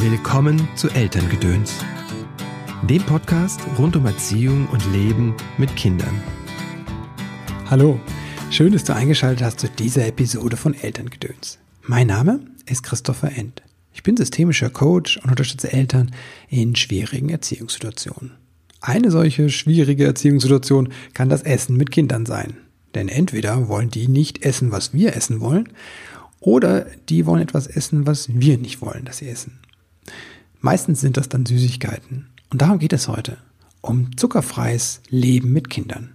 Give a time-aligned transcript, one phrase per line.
[0.00, 1.74] Willkommen zu Elterngedöns,
[2.88, 6.22] dem Podcast rund um Erziehung und Leben mit Kindern.
[7.68, 7.98] Hallo,
[8.48, 11.58] schön, dass du eingeschaltet hast zu dieser Episode von Elterngedöns.
[11.82, 13.60] Mein Name ist Christopher End.
[13.92, 16.12] Ich bin systemischer Coach und unterstütze Eltern
[16.48, 18.36] in schwierigen Erziehungssituationen.
[18.80, 22.56] Eine solche schwierige Erziehungssituation kann das Essen mit Kindern sein.
[22.94, 25.68] Denn entweder wollen die nicht essen, was wir essen wollen,
[26.38, 29.58] oder die wollen etwas essen, was wir nicht wollen, dass sie essen.
[30.60, 32.28] Meistens sind das dann Süßigkeiten.
[32.50, 33.38] Und darum geht es heute.
[33.80, 36.14] Um zuckerfreies Leben mit Kindern.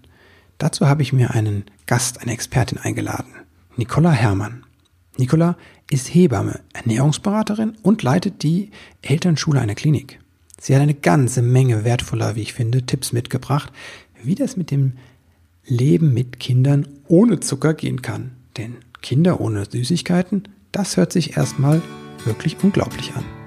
[0.58, 3.34] Dazu habe ich mir einen Gast, eine Expertin eingeladen.
[3.76, 4.64] Nicola Herrmann.
[5.18, 5.58] Nicola
[5.90, 8.72] ist Hebamme, Ernährungsberaterin und leitet die
[9.02, 10.20] Elternschule einer Klinik.
[10.60, 13.72] Sie hat eine ganze Menge wertvoller, wie ich finde, Tipps mitgebracht,
[14.24, 14.94] wie das mit dem
[15.66, 18.32] Leben mit Kindern ohne Zucker gehen kann.
[18.58, 21.82] Denn Kinder ohne Süßigkeiten, das hört sich erstmal
[22.26, 23.43] wirklich unglaublich an.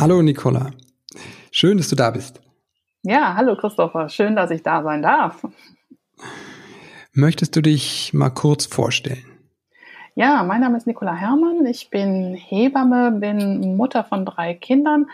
[0.00, 0.70] Hallo Nicola,
[1.50, 2.40] schön, dass du da bist.
[3.02, 5.44] Ja, hallo Christopher, schön, dass ich da sein darf.
[7.12, 9.24] Möchtest du dich mal kurz vorstellen?
[10.14, 15.06] Ja, mein Name ist Nicola Herrmann, ich bin Hebamme, bin Mutter von drei Kindern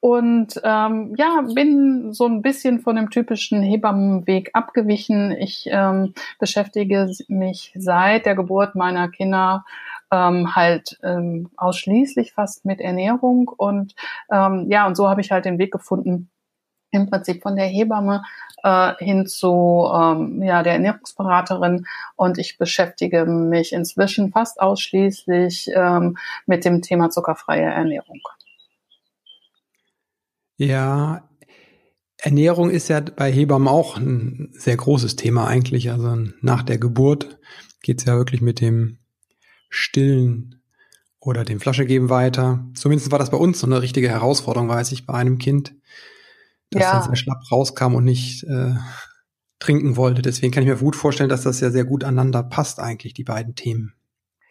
[0.00, 5.32] und ähm, ja, bin so ein bisschen von dem typischen Hebammenweg abgewichen.
[5.32, 9.64] Ich ähm, beschäftige mich seit der Geburt meiner Kinder
[10.10, 13.94] ähm, halt ähm, ausschließlich fast mit Ernährung und
[14.30, 16.30] ähm, ja, und so habe ich halt den Weg gefunden,
[16.90, 18.22] im Prinzip von der Hebamme
[18.62, 26.16] äh, hin zu ähm, ja, der Ernährungsberaterin und ich beschäftige mich inzwischen fast ausschließlich ähm,
[26.46, 28.20] mit dem Thema zuckerfreie Ernährung.
[30.56, 31.28] Ja,
[32.18, 35.90] Ernährung ist ja bei Hebammen auch ein sehr großes Thema eigentlich.
[35.90, 37.38] Also nach der Geburt
[37.82, 38.98] geht es ja wirklich mit dem
[39.68, 40.62] Stillen
[41.20, 42.64] oder dem Flaschegeben weiter.
[42.74, 45.74] Zumindest war das bei uns so eine richtige Herausforderung, weiß ich, bei einem Kind,
[46.70, 46.92] das ja.
[46.92, 48.74] dann sehr schlapp rauskam und nicht äh,
[49.58, 50.22] trinken wollte.
[50.22, 53.24] Deswegen kann ich mir gut vorstellen, dass das ja sehr gut aneinander passt eigentlich, die
[53.24, 53.94] beiden Themen.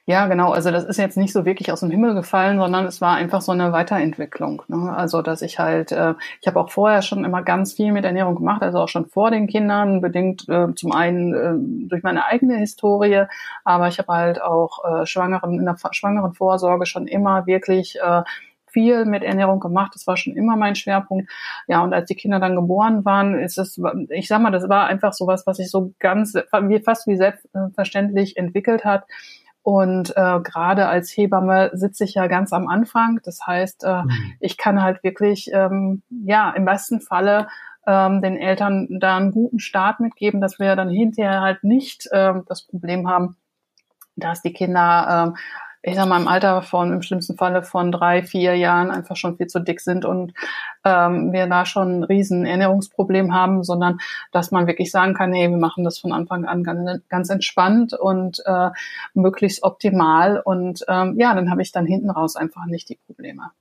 [0.08, 0.52] Ja, genau.
[0.52, 3.42] Also das ist jetzt nicht so wirklich aus dem Himmel gefallen, sondern es war einfach
[3.42, 4.62] so eine Weiterentwicklung.
[4.68, 4.94] Ne?
[4.96, 8.36] Also dass ich halt, äh, ich habe auch vorher schon immer ganz viel mit Ernährung
[8.36, 12.58] gemacht, also auch schon vor den Kindern, bedingt äh, zum einen äh, durch meine eigene
[12.58, 13.24] Historie,
[13.64, 18.22] aber ich habe halt auch äh, Schwangeren in der schwangeren Vorsorge schon immer wirklich äh,
[18.68, 19.94] viel mit Ernährung gemacht.
[19.96, 21.32] Das war schon immer mein Schwerpunkt.
[21.68, 23.80] Ja, und als die Kinder dann geboren waren, ist es,
[24.10, 28.84] ich sag mal, das war einfach sowas, was sich so ganz, fast wie selbstverständlich entwickelt
[28.84, 29.06] hat.
[29.66, 33.20] Und äh, gerade als Hebamme sitze ich ja ganz am Anfang.
[33.24, 34.34] Das heißt, äh, mhm.
[34.40, 37.48] ich kann halt wirklich, ähm, ja, im besten Falle
[37.88, 42.44] ähm, den Eltern da einen guten Start mitgeben, dass wir dann hinterher halt nicht ähm,
[42.48, 43.38] das Problem haben,
[44.16, 45.36] dass die Kinder ähm,
[45.88, 49.38] ich sag mal, im Alter von, im schlimmsten Falle von drei, vier Jahren einfach schon
[49.38, 50.34] viel zu dick sind und
[50.84, 54.00] ähm, wir da schon ein riesen Ernährungsproblem haben, sondern
[54.32, 57.94] dass man wirklich sagen kann, hey, wir machen das von Anfang an ganz, ganz entspannt
[57.94, 58.72] und äh,
[59.14, 63.52] möglichst optimal und ähm, ja, dann habe ich dann hinten raus einfach nicht die Probleme.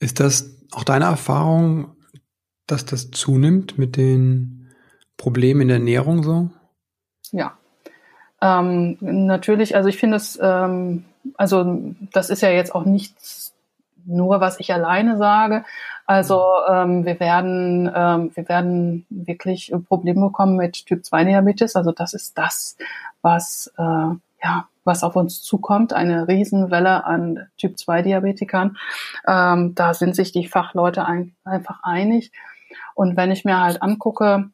[0.00, 1.96] Ist das auch deine Erfahrung,
[2.66, 4.74] dass das zunimmt mit den
[5.16, 6.50] Problemen in der Ernährung so?
[7.32, 7.56] Ja,
[8.42, 11.06] ähm, natürlich, also ich finde es, ähm,
[11.36, 13.54] also das ist ja jetzt auch nichts
[14.06, 15.64] nur, was ich alleine sage.
[16.06, 21.74] Also ähm, wir werden, ähm, wir werden wirklich Probleme bekommen mit Typ 2 Diabetes.
[21.76, 22.76] Also das ist das,
[23.22, 28.76] was äh, ja was auf uns zukommt, eine Riesenwelle an Typ 2 Diabetikern.
[29.26, 32.30] Ähm, da sind sich die Fachleute ein, einfach einig.
[32.94, 34.50] Und wenn ich mir halt angucke,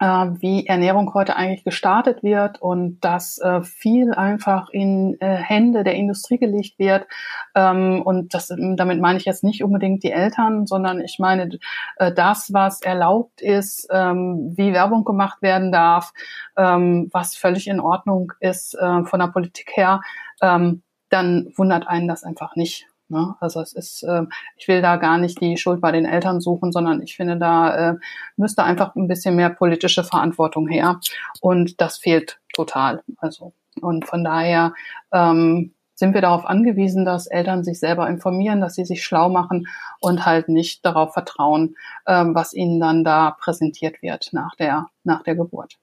[0.00, 5.94] wie Ernährung heute eigentlich gestartet wird und dass äh, viel einfach in äh, Hände der
[5.94, 7.06] Industrie gelegt wird.
[7.54, 11.50] Ähm, und das, damit meine ich jetzt nicht unbedingt die Eltern, sondern ich meine
[11.96, 16.12] äh, das, was erlaubt ist, ähm, wie Werbung gemacht werden darf,
[16.56, 20.00] ähm, was völlig in Ordnung ist äh, von der Politik her,
[20.40, 22.89] ähm, dann wundert einen das einfach nicht.
[23.10, 23.34] Ne?
[23.40, 24.22] Also es ist, äh,
[24.56, 27.90] ich will da gar nicht die Schuld bei den Eltern suchen, sondern ich finde, da
[27.90, 27.94] äh,
[28.36, 31.00] müsste einfach ein bisschen mehr politische Verantwortung her.
[31.40, 33.02] Und das fehlt total.
[33.18, 34.74] Also und von daher
[35.12, 39.66] ähm, sind wir darauf angewiesen, dass Eltern sich selber informieren, dass sie sich schlau machen
[40.00, 45.22] und halt nicht darauf vertrauen, ähm, was ihnen dann da präsentiert wird nach der nach
[45.22, 45.78] der Geburt.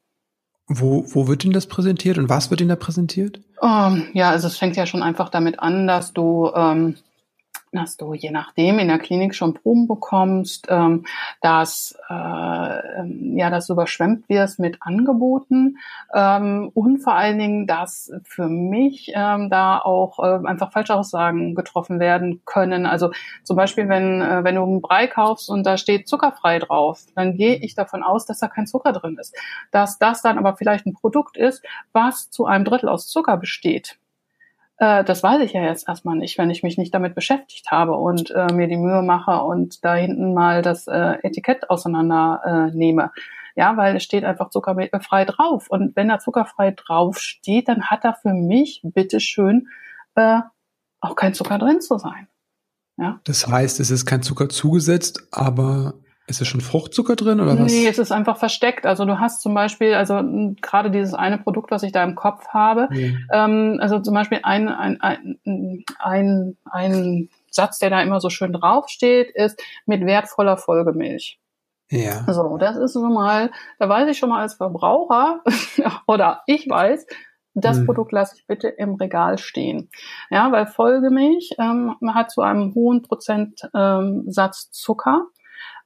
[0.69, 3.39] Wo, wo wird Ihnen das präsentiert und was wird Ihnen da präsentiert?
[3.62, 6.97] Um, ähm, ja, also es fängt ja schon einfach damit an, dass du ähm,
[7.72, 11.06] dass du je nachdem in der Klinik schon Proben bekommst, ähm,
[11.42, 12.14] dass äh,
[13.00, 15.78] ähm, ja, dass du überschwemmt wirst mit Angeboten
[16.14, 21.56] ähm, und vor allen Dingen, dass für mich ähm, da auch äh, einfach falsche Aussagen
[21.56, 22.86] getroffen werden können.
[22.86, 23.12] Also
[23.44, 27.36] zum Beispiel, wenn äh, wenn du einen Brei kaufst und da steht zuckerfrei drauf, dann
[27.36, 29.36] gehe ich davon aus, dass da kein Zucker drin ist,
[29.72, 33.98] dass das dann aber vielleicht ein Produkt ist, was zu einem Drittel aus Zucker besteht.
[34.77, 37.94] Äh, das weiß ich ja jetzt erstmal nicht, wenn ich mich nicht damit beschäftigt habe
[37.94, 42.41] und äh, mir die Mühe mache und da hinten mal das äh, Etikett auseinander
[42.71, 43.12] äh, nehme.
[43.56, 45.68] Ja, weil es steht einfach zuckerfrei drauf.
[45.69, 49.68] Und wenn da zuckerfrei drauf steht, dann hat da für mich bitteschön
[50.13, 50.41] äh,
[51.01, 52.27] auch kein Zucker drin zu sein.
[52.97, 53.19] Ja.
[53.23, 55.95] Das heißt, es ist kein Zucker zugesetzt, aber
[56.27, 57.71] ist es schon Fruchtzucker drin oder was?
[57.71, 58.85] Nee, es ist einfach versteckt.
[58.85, 60.21] Also du hast zum Beispiel, also
[60.62, 63.25] gerade dieses eine Produkt, was ich da im Kopf habe, mhm.
[63.31, 68.51] ähm, also zum Beispiel ein, ein, ein, ein, ein Satz, der da immer so schön
[68.51, 71.39] draufsteht, ist mit wertvoller Folgemilch.
[71.89, 72.25] Ja.
[72.31, 73.50] So, das ist schon mal,
[73.80, 75.41] da weiß ich schon mal als Verbraucher,
[76.07, 77.06] oder ich weiß,
[77.53, 77.85] das hm.
[77.85, 79.89] Produkt lasse ich bitte im Regal stehen.
[80.30, 85.27] Ja, weil Folgemilch ähm, hat zu einem hohen Prozentsatz ähm, Zucker.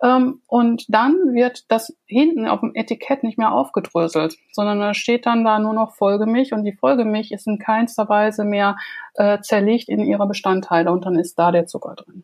[0.02, 5.26] Ähm, und dann wird das hinten auf dem Etikett nicht mehr aufgedröselt, sondern da steht
[5.26, 8.78] dann da nur noch Folgemilch und die Folgemilch ist in keinster Weise mehr
[9.14, 12.24] äh, zerlegt in ihre Bestandteile und dann ist da der Zucker drin.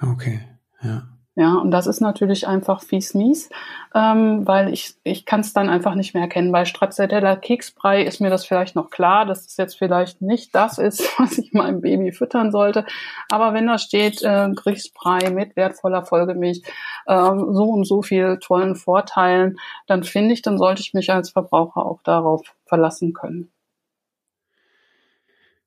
[0.00, 0.40] Okay,
[0.82, 1.13] ja.
[1.36, 3.50] Ja, und das ist natürlich einfach fies mies,
[3.92, 6.52] ähm, weil ich, ich kann es dann einfach nicht mehr erkennen.
[6.52, 10.78] Bei Stracciatella Keksbrei ist mir das vielleicht noch klar, dass es jetzt vielleicht nicht das
[10.78, 12.86] ist, was ich meinem Baby füttern sollte.
[13.30, 16.62] Aber wenn da steht äh, Grießbrei mit wertvoller Folgemilch,
[17.06, 19.56] äh, so und so viel tollen Vorteilen,
[19.88, 23.50] dann finde ich, dann sollte ich mich als Verbraucher auch darauf verlassen können.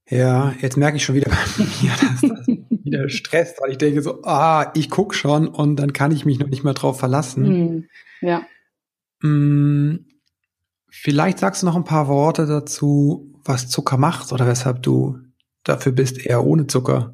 [0.09, 1.35] Ja, jetzt merke ich schon wieder bei
[1.81, 2.36] mir, dass das
[2.87, 6.39] wieder stresst, weil ich denke so, ah, ich guck schon und dann kann ich mich
[6.39, 7.45] noch nicht mehr drauf verlassen.
[7.45, 7.87] Hm,
[8.21, 8.41] ja.
[9.21, 10.05] Hm,
[10.89, 15.19] vielleicht sagst du noch ein paar Worte dazu, was Zucker macht oder weshalb du
[15.63, 17.13] dafür bist, eher ohne Zucker.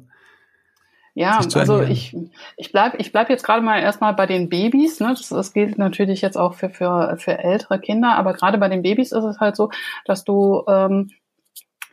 [1.16, 2.16] Ja, also ich,
[2.56, 4.98] ich bleib ich bleib jetzt gerade mal erstmal bei den Babys.
[4.98, 5.10] Ne?
[5.10, 8.82] Das, das gilt natürlich jetzt auch für, für, für ältere Kinder, aber gerade bei den
[8.82, 9.70] Babys ist es halt so,
[10.06, 11.10] dass du ähm,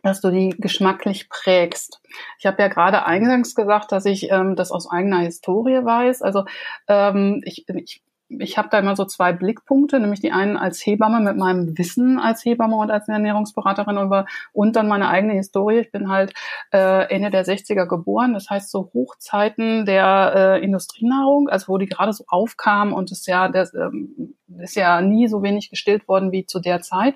[0.03, 2.01] dass du die geschmacklich prägst.
[2.39, 6.21] Ich habe ja gerade eingangs gesagt, dass ich ähm, das aus eigener Historie weiß.
[6.21, 6.45] Also
[6.88, 8.03] ähm, ich, ich
[8.39, 12.19] ich habe da immer so zwei Blickpunkte, nämlich die einen als Hebamme mit meinem Wissen
[12.19, 15.80] als Hebamme und als Ernährungsberaterin über, und dann meine eigene Historie.
[15.80, 16.33] Ich bin halt
[16.71, 21.88] äh, Ende der 60er geboren, das heißt so Hochzeiten der äh, Industrienahrung, also wo die
[21.88, 26.45] gerade so aufkam und es ja, ähm, ist ja nie so wenig gestillt worden wie
[26.45, 27.15] zu der Zeit.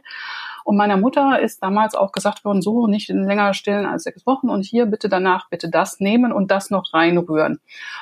[0.65, 4.49] Und meiner Mutter ist damals auch gesagt worden, so nicht länger stillen als sechs Wochen
[4.49, 7.59] und hier bitte danach bitte das nehmen und das noch reinrühren.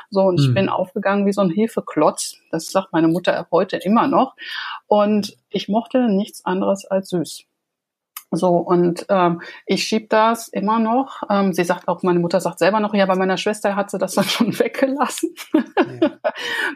[0.09, 0.47] So, und hm.
[0.47, 2.37] ich bin aufgegangen wie so ein Hefeklotz.
[2.51, 4.35] Das sagt meine Mutter heute immer noch.
[4.87, 7.43] Und ich mochte nichts anderes als süß.
[8.31, 11.21] So, und ähm, ich schieb das immer noch.
[11.29, 13.97] Ähm, sie sagt auch, meine Mutter sagt selber noch, ja, bei meiner Schwester hat sie
[13.97, 15.35] das dann schon weggelassen.
[15.53, 16.11] Ja.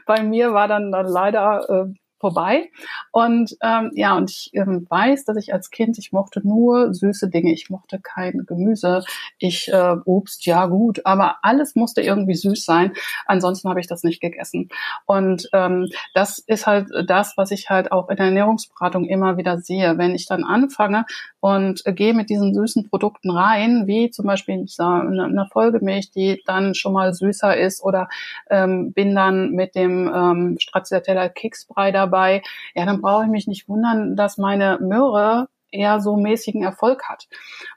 [0.05, 2.69] bei mir war dann, dann leider äh, vorbei.
[3.11, 7.29] Und ähm, ja, und ich ähm, weiß, dass ich als Kind, ich mochte nur süße
[7.29, 9.03] Dinge, ich mochte kein Gemüse,
[9.37, 12.93] ich äh, Obst, ja gut, aber alles musste irgendwie süß sein.
[13.25, 14.69] Ansonsten habe ich das nicht gegessen.
[15.05, 19.59] Und ähm, das ist halt das, was ich halt auch in der Ernährungsberatung immer wieder
[19.59, 19.97] sehe.
[19.97, 21.05] Wenn ich dann anfange
[21.39, 26.41] und äh, gehe mit diesen süßen Produkten rein, wie zum Beispiel eine, eine Folgemilch, die
[26.45, 28.09] dann schon mal süßer ist, oder
[28.49, 32.41] ähm, bin dann mit dem ähm, Stracciatella Keksbrei da dabei,
[32.75, 37.27] ja, dann brauche ich mich nicht wundern, dass meine Möhre eher so mäßigen Erfolg hat.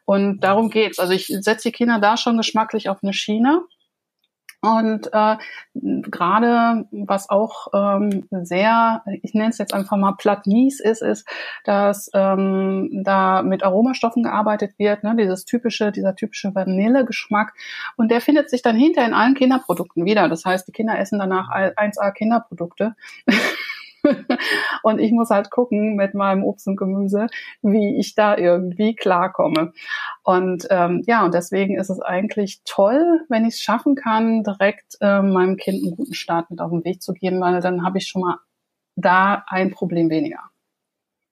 [0.05, 0.99] Und darum geht's.
[0.99, 3.63] Also ich setze die Kinder da schon geschmacklich auf eine Schiene.
[4.63, 5.37] Und äh,
[5.73, 11.27] gerade was auch ähm, sehr, ich nenne es jetzt einfach mal platt mies ist, ist,
[11.65, 17.55] dass ähm, da mit Aromastoffen gearbeitet wird, ne, dieses typische, dieser typische Vanillegeschmack.
[17.97, 20.29] Und der findet sich dann hinter in allen Kinderprodukten wieder.
[20.29, 22.97] Das heißt, die Kinder essen danach 1A Kinderprodukte.
[24.83, 27.27] und ich muss halt gucken mit meinem Obst und Gemüse,
[27.63, 29.73] wie ich da irgendwie klarkomme.
[30.23, 34.97] Und ähm, ja, und deswegen ist es eigentlich toll, wenn ich es schaffen kann, direkt
[35.01, 37.99] äh, meinem Kind einen guten Start mit auf den Weg zu geben, weil dann habe
[37.99, 38.39] ich schon mal
[38.97, 40.41] da ein Problem weniger.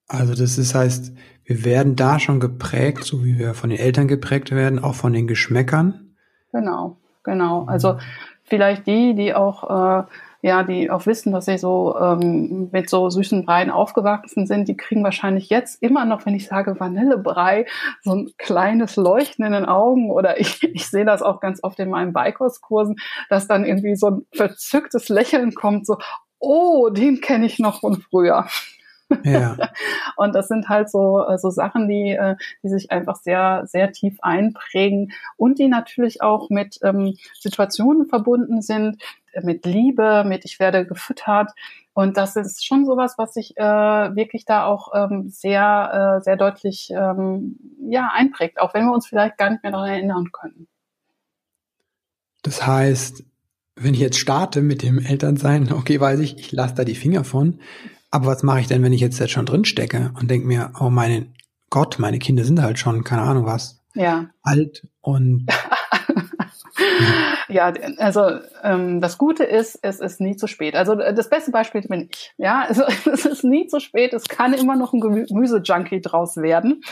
[0.07, 1.13] Also das ist, heißt,
[1.45, 5.13] wir werden da schon geprägt, so wie wir von den Eltern geprägt werden, auch von
[5.13, 6.15] den Geschmäckern.
[6.51, 7.65] Genau, genau.
[7.67, 7.99] Also
[8.45, 10.05] vielleicht die, die auch äh,
[10.40, 14.76] ja, die auch wissen, dass sie so ähm, mit so süßen Breien aufgewachsen sind, die
[14.76, 17.66] kriegen wahrscheinlich jetzt immer noch, wenn ich sage Vanillebrei,
[18.02, 21.78] so ein kleines Leuchten in den Augen oder ich, ich sehe das auch ganz oft
[21.80, 22.97] in meinen Beikostkursen,
[23.28, 25.99] dass dann irgendwie so ein verzücktes Lächeln kommt, so,
[26.38, 28.47] oh, den kenne ich noch von früher.
[29.25, 29.57] Ja.
[30.17, 33.93] und das sind halt so, äh, so Sachen, die, äh, die sich einfach sehr, sehr
[33.93, 40.45] tief einprägen und die natürlich auch mit ähm, Situationen verbunden sind, äh, mit Liebe, mit
[40.45, 41.53] ich werde gefüttert.
[41.95, 46.37] Und das ist schon sowas, was sich äh, wirklich da auch ähm, sehr, äh, sehr
[46.37, 47.59] deutlich ähm,
[47.91, 50.69] ja, einprägt, auch wenn wir uns vielleicht gar nicht mehr daran erinnern können.
[52.43, 53.25] Das heißt,
[53.75, 57.25] wenn ich jetzt starte mit dem Elternsein, okay, weiß ich, ich lasse da die Finger
[57.25, 57.61] von.
[58.11, 60.73] Aber was mache ich denn, wenn ich jetzt, jetzt schon drin stecke und denke mir,
[60.81, 61.35] oh mein
[61.71, 64.31] Gott, meine Kinder sind halt schon, keine Ahnung was, ja.
[64.43, 65.47] alt und
[67.49, 70.75] ja, also ähm, das Gute ist, es ist nie zu spät.
[70.75, 72.33] Also das beste Beispiel bin ich.
[72.37, 74.12] Ja, also es ist nie zu spät.
[74.12, 76.83] Es kann immer noch ein Gemüse-Junkie draus werden.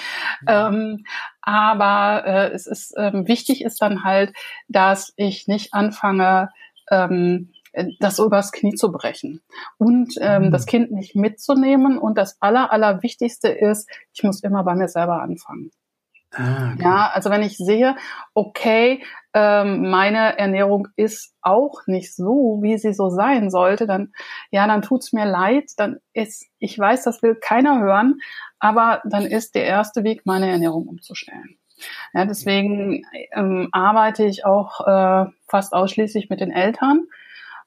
[0.47, 0.69] Ja.
[0.69, 1.05] Ähm,
[1.41, 4.33] aber äh, es ist ähm, wichtig ist dann halt,
[4.69, 6.51] dass ich nicht anfange,
[6.91, 7.53] ähm,
[8.01, 9.43] das übers Knie zu brechen
[9.79, 10.51] und ähm, mhm.
[10.51, 11.99] das Kind nicht mitzunehmen.
[11.99, 15.71] Und das Aller, Allerwichtigste ist, ich muss immer bei mir selber anfangen.
[16.33, 16.83] Ah, okay.
[16.83, 17.97] Ja, also wenn ich sehe,
[18.35, 19.03] okay,
[19.33, 24.13] ähm, meine Ernährung ist auch nicht so, wie sie so sein sollte, dann
[24.51, 25.71] ja, dann tut's mir leid.
[25.77, 28.21] Dann ist, ich weiß, das will keiner hören,
[28.59, 31.59] aber dann ist der erste Weg, meine Ernährung umzustellen.
[32.15, 37.05] Ja, deswegen ähm, arbeite ich auch äh, fast ausschließlich mit den Eltern,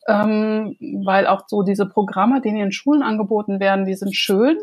[0.10, 0.76] ähm,
[1.06, 4.58] weil auch so diese Programme, die in den Schulen angeboten werden, die sind schön.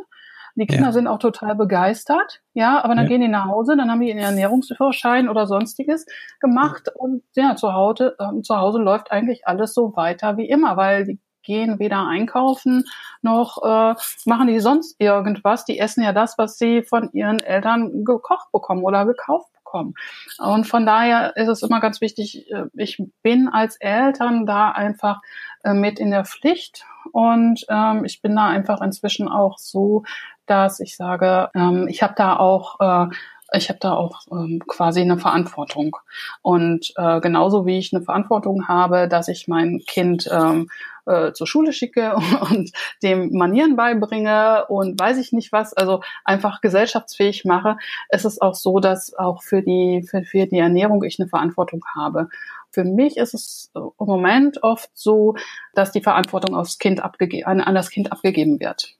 [0.58, 0.92] Die Kinder ja.
[0.92, 3.08] sind auch total begeistert, ja, aber dann ja.
[3.10, 6.06] gehen die nach Hause, dann haben die ihren Ernährungsführerschein oder sonstiges
[6.40, 10.78] gemacht und ja, zu Hause, äh, zu Hause läuft eigentlich alles so weiter wie immer,
[10.78, 12.84] weil die gehen weder einkaufen
[13.22, 15.64] noch äh, machen die sonst irgendwas.
[15.64, 19.94] Die essen ja das, was sie von ihren Eltern gekocht bekommen oder gekauft bekommen.
[20.38, 25.20] Und von daher ist es immer ganz wichtig, äh, ich bin als Eltern da einfach
[25.64, 30.04] äh, mit in der Pflicht und ähm, ich bin da einfach inzwischen auch so,
[30.46, 33.14] dass ich sage, ähm, ich habe da auch äh,
[33.52, 35.96] ich habe da auch ähm, quasi eine Verantwortung.
[36.42, 40.68] Und äh, genauso wie ich eine Verantwortung habe, dass ich mein Kind ähm,
[41.06, 42.14] äh, zur Schule schicke
[42.50, 42.72] und
[43.02, 47.78] dem Manieren beibringe und weiß ich nicht was, also einfach gesellschaftsfähig mache,
[48.10, 51.84] ist es auch so, dass auch für die, für, für die Ernährung ich eine Verantwortung
[51.94, 52.28] habe.
[52.70, 55.36] Für mich ist es im Moment oft so,
[55.74, 58.96] dass die Verantwortung aufs Kind abgege an, an das Kind abgegeben wird.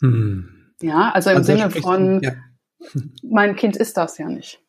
[0.00, 0.74] Hm.
[0.80, 2.32] Ja, also im also Sinne von, ja.
[3.22, 4.60] mein Kind ist das ja nicht.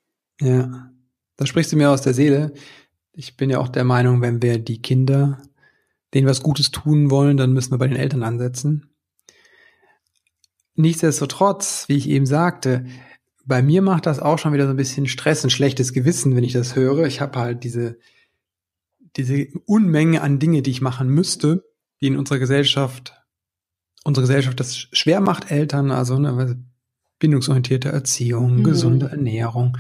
[0.42, 0.92] Ja,
[1.38, 2.54] da sprichst du mir aus der Seele.
[3.14, 5.42] Ich bin ja auch der Meinung, wenn wir die Kinder
[6.14, 8.90] denen was Gutes tun wollen, dann müssen wir bei den Eltern ansetzen.
[10.76, 12.86] Nichtsdestotrotz, wie ich eben sagte,
[13.46, 16.44] bei mir macht das auch schon wieder so ein bisschen Stress, ein schlechtes Gewissen, wenn
[16.44, 17.06] ich das höre.
[17.06, 17.98] Ich habe halt diese,
[19.18, 21.64] diese Unmenge an Dinge, die ich machen müsste,
[22.02, 23.14] die in unserer Gesellschaft,
[24.04, 26.64] unsere Gesellschaft das schwer macht, Eltern, also ne,
[27.20, 28.64] bindungsorientierte Erziehung, mhm.
[28.64, 29.78] gesunde Ernährung,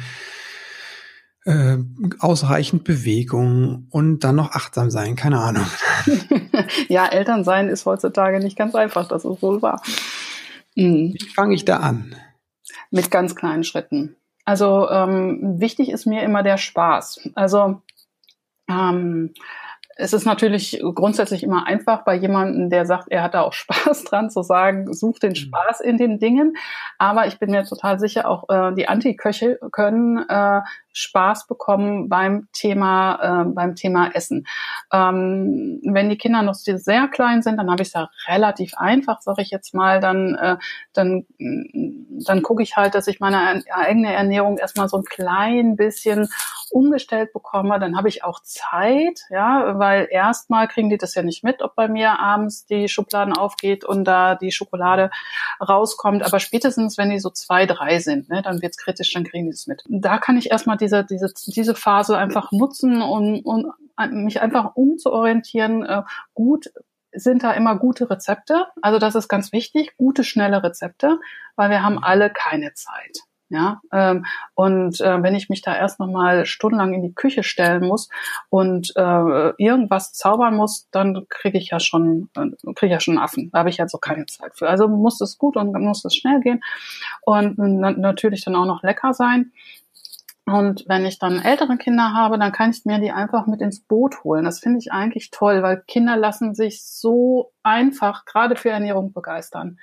[1.46, 1.78] äh,
[2.20, 5.66] ausreichend Bewegung und dann noch achtsam sein, keine Ahnung.
[6.88, 9.82] ja, Eltern sein ist heutzutage nicht ganz einfach, das ist wohl wahr.
[10.76, 11.14] Mhm.
[11.14, 12.16] Wie fange ich da an?
[12.92, 14.16] Mit ganz kleinen Schritten.
[14.46, 17.30] Also ähm, wichtig ist mir immer der Spaß.
[17.36, 17.82] Also
[18.70, 19.34] ähm,
[19.96, 24.04] es ist natürlich grundsätzlich immer einfach bei jemandem, der sagt, er hat da auch Spaß
[24.06, 25.36] dran, zu sagen, such den mhm.
[25.36, 26.56] Spaß in den Dingen.
[26.98, 30.62] Aber ich bin mir total sicher, auch äh, die Antiköche können äh,
[30.94, 34.46] Spaß bekommen beim Thema, äh, beim Thema Essen.
[34.92, 39.22] Ähm, wenn die Kinder noch sehr klein sind, dann habe ich es ja relativ einfach,
[39.22, 40.58] sage ich jetzt mal, dann, äh,
[40.94, 46.30] dann, dann gucke ich halt, dass ich meine eigene Ernährung erstmal so ein klein bisschen
[46.72, 47.80] umgestellt bekomme.
[47.80, 51.76] Dann habe ich auch Zeit, ja, weil erstmal kriegen die das ja nicht mit, ob
[51.76, 55.12] bei mir abends die Schubladen aufgeht und da die Schokolade
[55.62, 56.24] rauskommt.
[56.24, 59.54] Aber spätestens, wenn die so zwei, drei sind, ne, dann wird's kritisch, dann kriegen die
[59.54, 59.84] es mit.
[59.88, 63.68] Da kann ich erstmal diese, diese, diese Phase einfach nutzen und, und
[64.12, 65.84] mich einfach umzuorientieren.
[65.84, 66.72] Äh, gut
[67.16, 68.68] sind da immer gute Rezepte.
[68.82, 71.20] Also das ist ganz wichtig, gute, schnelle Rezepte,
[71.56, 73.20] weil wir haben alle keine Zeit.
[73.54, 77.44] Ja, ähm, und äh, wenn ich mich da erst noch mal stundenlang in die Küche
[77.44, 78.10] stellen muss
[78.50, 83.52] und äh, irgendwas zaubern muss, dann kriege ich ja schon äh, kriege ja schon Affen.
[83.52, 84.68] Da habe ich also keine Zeit für.
[84.68, 86.62] Also muss es gut und muss es schnell gehen
[87.22, 89.52] und na natürlich dann auch noch lecker sein.
[90.48, 93.82] Und wenn ich dann ältere Kinder habe, dann kann ich mir die einfach mit ins
[93.82, 94.46] Boot holen.
[94.46, 99.78] Das finde ich eigentlich toll, weil Kinder lassen sich so einfach gerade für Ernährung begeistern.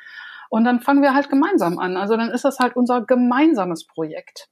[0.50, 1.96] Und dann fangen wir halt gemeinsam an.
[1.96, 4.48] Also dann ist das halt unser gemeinsames Projekt.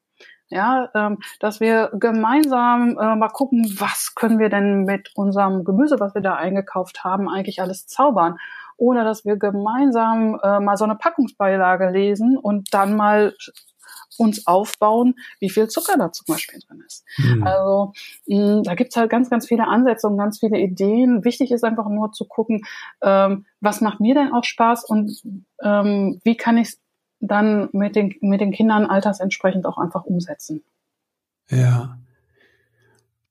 [0.51, 6.01] Ja, ähm, dass wir gemeinsam äh, mal gucken, was können wir denn mit unserem Gemüse,
[6.01, 8.39] was wir da eingekauft haben, eigentlich alles zaubern.
[8.79, 13.35] Oder dass wir gemeinsam äh, mal so eine Packungsbeilage lesen und dann mal
[14.19, 17.05] uns aufbauen, wie viel Zucker da zum Beispiel drin ist.
[17.19, 17.43] Mhm.
[17.45, 17.93] Also
[18.27, 21.25] mh, da gibt's halt ganz, ganz viele Ansätze und ganz viele Ideen.
[21.25, 22.63] Wichtig ist einfach nur zu gucken,
[23.03, 25.23] ähm, was macht mir denn auch Spaß und
[25.63, 26.81] ähm, wie kann ich es
[27.21, 30.63] dann mit den, mit den Kindern altersentsprechend auch einfach umsetzen.
[31.51, 31.99] Ja.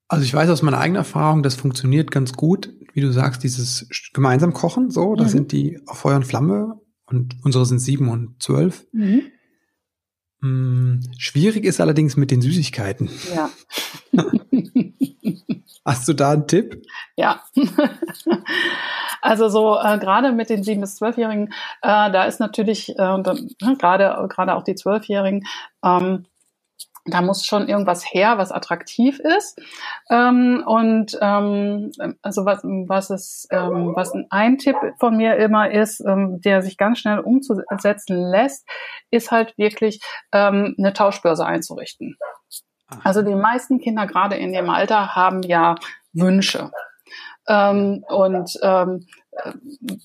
[0.07, 3.87] Also ich weiß aus meiner eigenen Erfahrung, das funktioniert ganz gut, wie du sagst, dieses
[4.13, 5.29] gemeinsam Kochen, so, da mhm.
[5.29, 8.85] sind die auf Feuer und Flamme und unsere sind sieben und zwölf.
[8.91, 9.23] Mhm.
[10.41, 13.09] Hm, schwierig ist allerdings mit den Süßigkeiten.
[13.33, 13.49] Ja.
[15.85, 16.81] Hast du da einen Tipp?
[17.15, 17.43] Ja.
[19.19, 21.47] Also so äh, gerade mit den sieben bis zwölfjährigen,
[21.81, 25.45] äh, da ist natürlich äh, ne, gerade gerade auch die zwölfjährigen
[25.83, 26.25] ähm,
[27.07, 29.59] da muss schon irgendwas her, was attraktiv ist.
[30.09, 36.01] Ähm, und ähm, also was, was ist, ähm, was ein Tipp von mir immer ist,
[36.01, 38.67] ähm, der sich ganz schnell umzusetzen lässt,
[39.11, 42.17] ist halt wirklich ähm, eine Tauschbörse einzurichten.
[43.03, 45.75] Also die meisten Kinder gerade in dem Alter haben ja
[46.13, 46.71] Wünsche.
[47.47, 49.53] Ähm, und ähm, äh,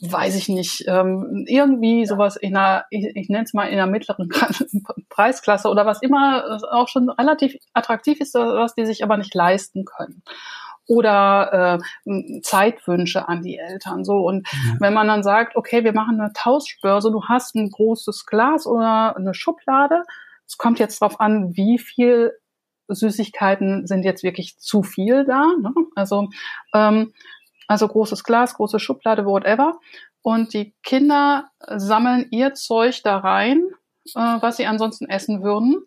[0.01, 3.91] weiß ich nicht, ähm, irgendwie sowas in einer, ich, ich nenne es mal in einer
[3.91, 4.29] mittleren
[5.09, 9.85] Preisklasse oder was immer auch schon relativ attraktiv ist, was die sich aber nicht leisten
[9.85, 10.23] können
[10.87, 14.05] oder äh, Zeitwünsche an die Eltern.
[14.05, 14.75] So und ja.
[14.81, 19.17] wenn man dann sagt, okay, wir machen eine Tauschbörse, du hast ein großes Glas oder
[19.17, 20.03] eine Schublade,
[20.47, 22.33] es kommt jetzt darauf an, wie viel
[22.89, 25.47] Süßigkeiten sind jetzt wirklich zu viel da.
[25.61, 25.73] Ne?
[25.95, 26.29] Also
[26.75, 27.13] ähm,
[27.69, 29.79] also großes Glas, große Schublade, whatever.
[30.21, 33.63] Und die Kinder sammeln ihr Zeug da rein,
[34.15, 35.83] äh, was sie ansonsten essen würden.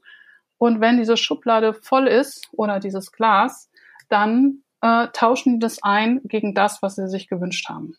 [0.58, 3.70] Und wenn diese Schublade voll ist oder dieses Glas,
[4.10, 7.96] dann äh, tauschen die das ein gegen das, was sie sich gewünscht haben.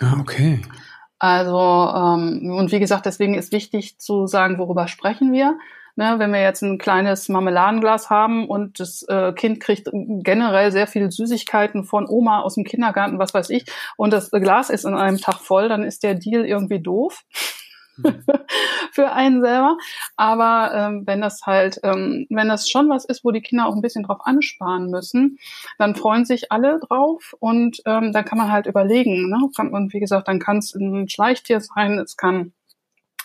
[0.00, 0.62] Ah, okay.
[1.18, 5.58] Also, ähm, und wie gesagt, deswegen ist wichtig zu sagen, worüber sprechen wir.
[5.98, 10.86] Ne, wenn wir jetzt ein kleines Marmeladenglas haben und das äh, Kind kriegt generell sehr
[10.86, 13.64] viel Süßigkeiten von Oma aus dem Kindergarten, was weiß ich,
[13.96, 17.24] und das Glas ist in einem Tag voll, dann ist der Deal irgendwie doof.
[17.96, 18.22] Mhm.
[18.92, 19.76] für einen selber.
[20.16, 23.74] Aber ähm, wenn das halt, ähm, wenn das schon was ist, wo die Kinder auch
[23.74, 25.38] ein bisschen drauf ansparen müssen,
[25.78, 29.28] dann freuen sich alle drauf und ähm, dann kann man halt überlegen.
[29.30, 29.50] Ne?
[29.72, 32.52] Und wie gesagt, dann kann es ein Schleichtier sein, es kann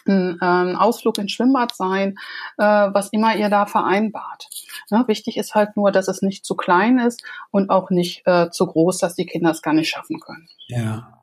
[0.08, 2.16] ein ähm, Ausflug ins Schwimmbad sein,
[2.58, 4.48] äh, was immer ihr da vereinbart.
[4.90, 8.50] Ja, wichtig ist halt nur, dass es nicht zu klein ist und auch nicht äh,
[8.50, 10.48] zu groß, dass die Kinder es gar nicht schaffen können.
[10.68, 11.23] Ja.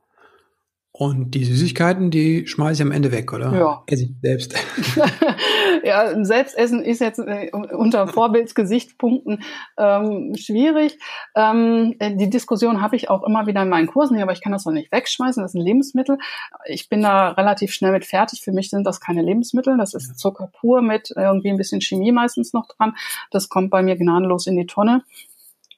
[1.00, 3.56] Und die Süßigkeiten, die schmeiße ich am Ende weg, oder?
[3.56, 3.82] Ja.
[3.86, 4.54] Esse ich selbst.
[5.82, 9.42] ja, Selbstessen ist jetzt äh, unter Vorbildsgesichtspunkten
[9.78, 10.98] ähm, schwierig.
[11.34, 14.64] Ähm, die Diskussion habe ich auch immer wieder in meinen Kursen, aber ich kann das
[14.64, 15.42] doch nicht wegschmeißen.
[15.42, 16.18] Das ist ein Lebensmittel.
[16.66, 18.42] Ich bin da relativ schnell mit fertig.
[18.42, 19.78] Für mich sind das keine Lebensmittel.
[19.78, 22.94] Das ist Zucker pur mit irgendwie ein bisschen Chemie meistens noch dran.
[23.30, 25.02] Das kommt bei mir gnadenlos in die Tonne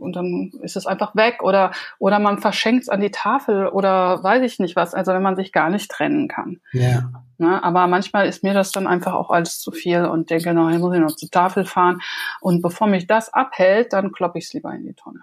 [0.03, 4.23] und dann ist es einfach weg oder oder man verschenkt es an die Tafel oder
[4.23, 6.61] weiß ich nicht was, also wenn man sich gar nicht trennen kann.
[6.73, 7.11] Ja.
[7.39, 10.71] Ne, aber manchmal ist mir das dann einfach auch alles zu viel und denke, noch,
[10.71, 12.01] ich muss ich noch zur Tafel fahren
[12.41, 15.21] und bevor mich das abhält, dann kloppe ich es lieber in die Tonne.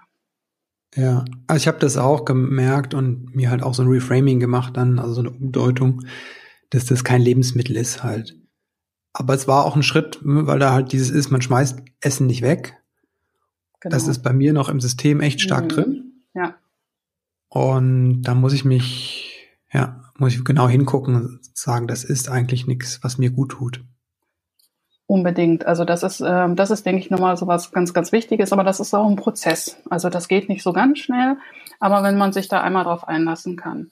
[0.96, 4.76] Ja, also ich habe das auch gemerkt und mir halt auch so ein Reframing gemacht
[4.76, 6.02] dann, also so eine Umdeutung,
[6.70, 8.36] dass das kein Lebensmittel ist halt.
[9.12, 12.42] Aber es war auch ein Schritt, weil da halt dieses ist, man schmeißt Essen nicht
[12.42, 12.79] weg,
[13.80, 13.94] Genau.
[13.94, 15.68] Das ist bei mir noch im System echt stark mhm.
[15.68, 16.12] drin.
[16.34, 16.54] Ja.
[17.48, 22.66] Und da muss ich mich, ja, muss ich genau hingucken und sagen, das ist eigentlich
[22.66, 23.84] nichts, was mir gut tut.
[25.06, 25.66] Unbedingt.
[25.66, 28.62] Also das ist, ähm, das ist, denke ich, nochmal so was ganz, ganz Wichtiges, aber
[28.62, 29.76] das ist auch ein Prozess.
[29.90, 31.36] Also das geht nicht so ganz schnell,
[31.80, 33.90] aber wenn man sich da einmal drauf einlassen kann.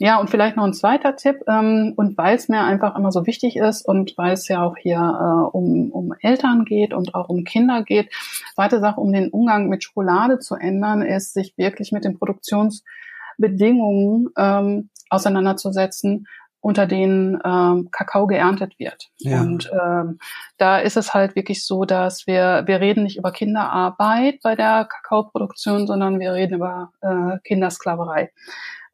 [0.00, 3.26] Ja, und vielleicht noch ein zweiter Tipp, ähm, und weil es mir einfach immer so
[3.26, 7.28] wichtig ist und weil es ja auch hier äh, um, um Eltern geht und auch
[7.28, 8.08] um Kinder geht,
[8.54, 14.28] zweite Sache, um den Umgang mit Schokolade zu ändern, ist, sich wirklich mit den Produktionsbedingungen
[14.36, 16.28] ähm, auseinanderzusetzen,
[16.60, 19.10] unter denen ähm, Kakao geerntet wird.
[19.18, 19.40] Ja.
[19.40, 20.20] Und ähm,
[20.58, 24.84] da ist es halt wirklich so, dass wir wir reden nicht über Kinderarbeit bei der
[24.84, 28.30] Kakaoproduktion, sondern wir reden über äh, Kindersklaverei.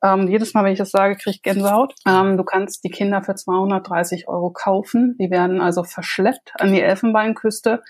[0.05, 1.95] Ähm, jedes Mal, wenn ich das sage, kriege ich Gänsehaut.
[2.07, 5.17] Ähm, du kannst die Kinder für 230 Euro kaufen.
[5.19, 7.83] Die werden also verschleppt an die Elfenbeinküste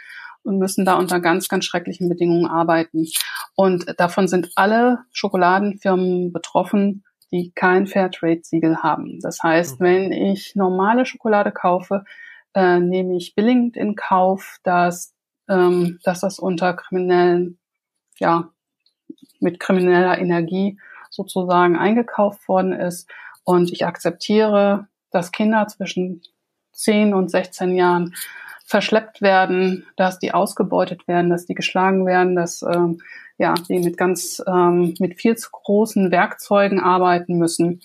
[0.44, 3.06] und müssen da unter ganz, ganz schrecklichen Bedingungen arbeiten.
[3.56, 9.18] Und davon sind alle Schokoladenfirmen betroffen, die kein Fairtrade-Siegel haben.
[9.20, 9.84] Das heißt, mhm.
[9.84, 12.04] wenn ich normale Schokolade kaufe,
[12.54, 15.14] äh, nehme ich billigend in Kauf, dass,
[15.48, 17.58] ähm, dass das unter kriminellen,
[18.18, 18.50] ja,
[19.40, 20.78] mit krimineller Energie
[21.14, 23.08] sozusagen eingekauft worden ist.
[23.44, 26.22] Und ich akzeptiere, dass Kinder zwischen
[26.72, 28.14] 10 und 16 Jahren
[28.64, 33.00] verschleppt werden, dass die ausgebeutet werden, dass die geschlagen werden, dass ähm,
[33.36, 37.80] ja, die mit ganz ähm, mit viel zu großen Werkzeugen arbeiten müssen.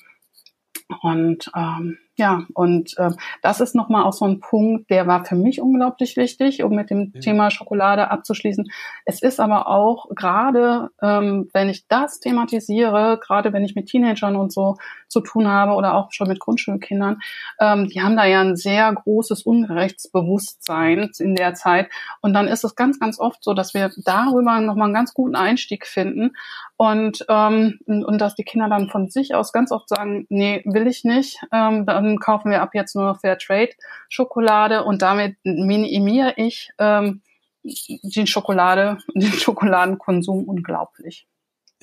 [1.01, 5.35] Und ähm, ja, und äh, das ist nochmal auch so ein Punkt, der war für
[5.35, 7.21] mich unglaublich wichtig, um mit dem ja.
[7.21, 8.69] Thema Schokolade abzuschließen.
[9.05, 14.35] Es ist aber auch gerade, ähm, wenn ich das thematisiere, gerade wenn ich mit Teenagern
[14.35, 14.75] und so
[15.07, 17.21] zu tun habe oder auch schon mit Grundschulkindern,
[17.61, 21.89] ähm, die haben da ja ein sehr großes Unrechtsbewusstsein in der Zeit.
[22.19, 25.37] Und dann ist es ganz, ganz oft so, dass wir darüber nochmal einen ganz guten
[25.37, 26.31] Einstieg finden
[26.75, 30.87] und, ähm, und dass die Kinder dann von sich aus ganz oft sagen, nee, will
[30.87, 31.39] ich nicht.
[31.51, 33.71] Ähm, dann kaufen wir ab jetzt nur noch Fair Trade
[34.07, 37.21] Schokolade und damit minimiere ich ähm,
[37.63, 41.27] den Schokolade, den Schokoladenkonsum unglaublich.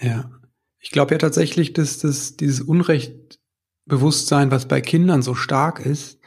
[0.00, 0.30] Ja,
[0.80, 6.18] ich glaube ja tatsächlich, dass das dieses Unrechtbewusstsein, was bei Kindern so stark ist,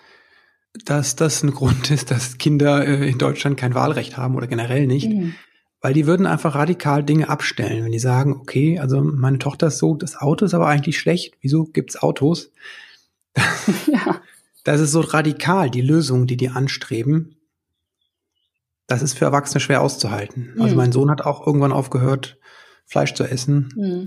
[0.85, 4.87] dass das ein Grund ist, dass Kinder äh, in Deutschland kein Wahlrecht haben oder generell
[4.87, 5.09] nicht.
[5.09, 5.35] Mhm.
[5.81, 9.77] Weil die würden einfach radikal Dinge abstellen, wenn die sagen, okay, also meine Tochter ist
[9.77, 12.51] so, das Auto ist aber eigentlich schlecht, wieso gibt's Autos?
[13.87, 14.21] ja.
[14.63, 17.37] Das ist so radikal, die Lösung, die die anstreben.
[18.87, 20.53] Das ist für Erwachsene schwer auszuhalten.
[20.55, 20.61] Mhm.
[20.61, 22.37] Also mein Sohn hat auch irgendwann aufgehört,
[22.85, 23.69] Fleisch zu essen.
[23.75, 24.05] Mhm.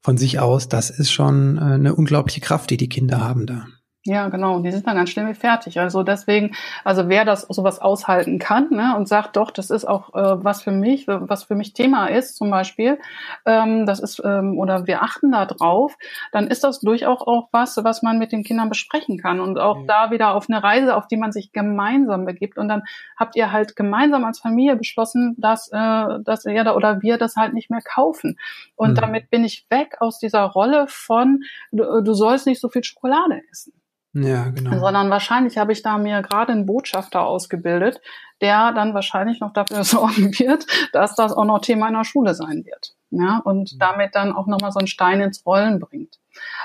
[0.00, 3.66] Von sich aus, das ist schon äh, eine unglaubliche Kraft, die die Kinder haben da.
[4.08, 4.60] Ja, genau.
[4.60, 5.78] Die sind dann ganz schnell fertig.
[5.78, 10.14] Also deswegen, also wer das sowas aushalten kann ne, und sagt, doch, das ist auch
[10.14, 12.98] äh, was für mich, was für mich Thema ist, zum Beispiel,
[13.44, 15.98] ähm, das ist ähm, oder wir achten da drauf,
[16.32, 19.80] dann ist das durchaus auch was, was man mit den Kindern besprechen kann und auch
[19.80, 19.84] ja.
[19.86, 22.84] da wieder auf eine Reise, auf die man sich gemeinsam begibt und dann
[23.18, 27.36] habt ihr halt gemeinsam als Familie beschlossen, dass äh, dass ihr da oder wir das
[27.36, 28.38] halt nicht mehr kaufen
[28.74, 28.94] und mhm.
[28.94, 31.42] damit bin ich weg aus dieser Rolle von
[31.72, 33.77] du, du sollst nicht so viel Schokolade essen.
[34.14, 34.78] Ja, genau.
[34.78, 38.00] Sondern wahrscheinlich habe ich da mir gerade einen Botschafter ausgebildet,
[38.40, 42.34] der dann wahrscheinlich noch dafür sorgen wird, dass das auch noch Thema in der Schule
[42.34, 42.94] sein wird.
[43.10, 43.78] Ja, und mhm.
[43.78, 46.18] damit dann auch nochmal so einen Stein ins Rollen bringt.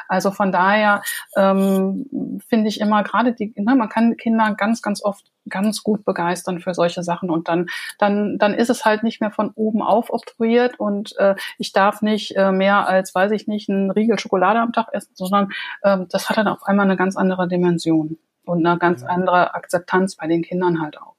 [0.08, 1.02] Also von daher
[1.36, 6.06] ähm, finde ich immer gerade die, ne, man kann Kinder ganz, ganz oft ganz gut
[6.06, 7.68] begeistern für solche Sachen und dann,
[8.00, 12.02] dann, dann ist es halt nicht mehr von oben auf obtruiert und äh, ich darf
[12.02, 15.52] nicht äh, mehr als, weiß ich nicht, einen Riegel Schokolade am Tag essen, sondern
[15.82, 20.16] äh, das hat dann auf einmal eine ganz andere Dimension und eine ganz andere Akzeptanz
[20.16, 21.16] bei den Kindern halt auch.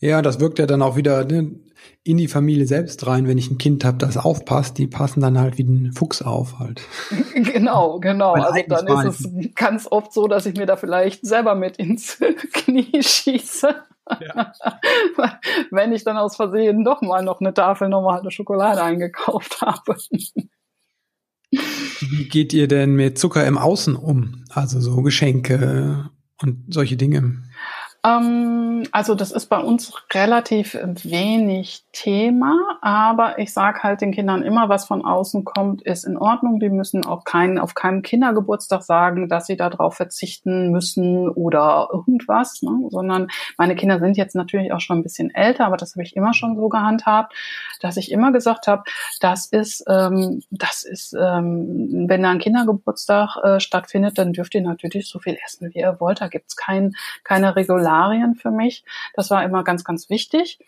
[0.00, 1.58] Ja, das wirkt ja dann auch wieder ne,
[2.04, 5.38] in die Familie selbst rein, wenn ich ein Kind habe, das aufpasst, die passen dann
[5.38, 6.82] halt wie ein Fuchs auf halt.
[7.34, 8.34] Genau, genau.
[8.34, 11.76] Weil also dann ist es ganz oft so, dass ich mir da vielleicht selber mit
[11.76, 12.18] ins
[12.52, 13.74] Knie schieße.
[14.20, 14.52] Ja.
[15.70, 19.96] wenn ich dann aus Versehen doch mal noch eine Tafel normale Schokolade eingekauft habe.
[21.50, 24.44] Wie geht ihr denn mit Zucker im Außen um?
[24.50, 27.42] Also so Geschenke und solche Dinge?
[28.04, 34.42] Ähm, also das ist bei uns relativ wenig Thema, aber ich sage halt den Kindern
[34.42, 36.60] immer, was von außen kommt, ist in Ordnung.
[36.60, 42.62] Die müssen auch kein, auf keinem Kindergeburtstag sagen, dass sie darauf verzichten müssen oder irgendwas,
[42.62, 42.70] ne?
[42.90, 46.14] sondern meine Kinder sind jetzt natürlich auch schon ein bisschen älter, aber das habe ich
[46.14, 47.34] immer schon so gehandhabt,
[47.80, 48.84] dass ich immer gesagt habe,
[49.20, 54.62] das ist, ähm, das ist, ähm, wenn da ein Kindergeburtstag äh, stattfindet, dann dürft ihr
[54.62, 56.20] natürlich so viel essen, wie ihr wollt.
[56.20, 56.92] Da gibt's kein,
[57.24, 58.84] keine Regularien Regularien für mich.
[59.14, 60.58] Das war immer ganz, ganz wichtig.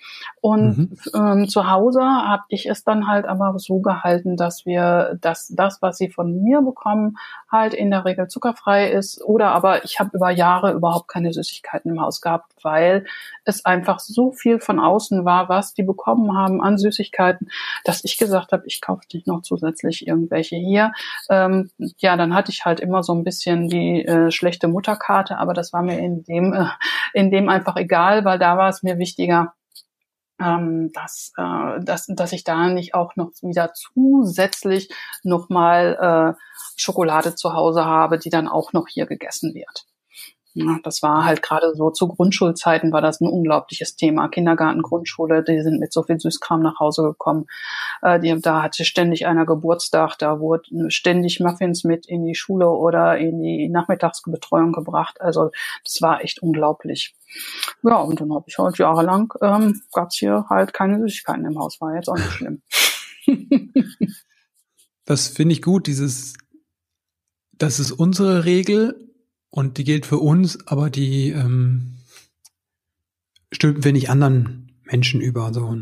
[0.40, 0.96] Und mhm.
[1.14, 5.82] ähm, zu Hause habe ich es dann halt aber so gehalten, dass wir dass das,
[5.82, 7.16] was sie von mir bekommen,
[7.50, 9.22] halt in der Regel zuckerfrei ist.
[9.22, 13.04] Oder aber ich habe über Jahre überhaupt keine Süßigkeiten im Haus gehabt, weil
[13.44, 17.50] es einfach so viel von außen war, was die bekommen haben an Süßigkeiten,
[17.84, 20.92] dass ich gesagt habe, ich kaufe nicht noch zusätzlich irgendwelche hier.
[21.28, 25.54] Ähm, ja, dann hatte ich halt immer so ein bisschen die äh, schlechte Mutterkarte, aber
[25.54, 26.66] das war mir in dem äh,
[27.12, 29.54] in dem einfach egal, weil da war es mir wichtiger,
[30.40, 34.90] ähm, dass, äh, dass, dass ich da nicht auch noch wieder zusätzlich
[35.22, 36.40] nochmal äh,
[36.76, 39.86] Schokolade zu Hause habe, die dann auch noch hier gegessen wird.
[40.54, 44.28] Ja, das war halt gerade so zu Grundschulzeiten war das ein unglaubliches Thema.
[44.28, 47.46] Kindergarten, Grundschule, die sind mit so viel Süßkram nach Hause gekommen.
[48.02, 52.68] Äh, die, da hatte ständig einer Geburtstag, da wurden ständig Muffins mit in die Schule
[52.68, 55.20] oder in die Nachmittagsbetreuung gebracht.
[55.20, 55.50] Also
[55.84, 57.14] das war echt unglaublich.
[57.84, 61.80] Ja, und dann habe ich halt jahrelang, ähm, gab hier halt keine Süßigkeiten im Haus.
[61.80, 62.62] War jetzt auch nicht schlimm.
[65.04, 66.34] das finde ich gut, dieses,
[67.52, 69.09] das ist unsere Regel
[69.50, 71.98] und die gilt für uns, aber die ähm,
[73.52, 75.52] stülpen wir nicht anderen Menschen über.
[75.52, 75.76] So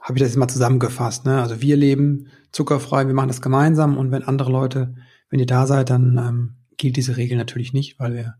[0.00, 1.24] habe ich das jetzt mal zusammengefasst.
[1.24, 1.40] Ne?
[1.40, 4.94] Also wir leben zuckerfrei, wir machen das gemeinsam und wenn andere Leute,
[5.30, 8.36] wenn ihr da seid, dann ähm, gilt diese Regel natürlich nicht, weil wir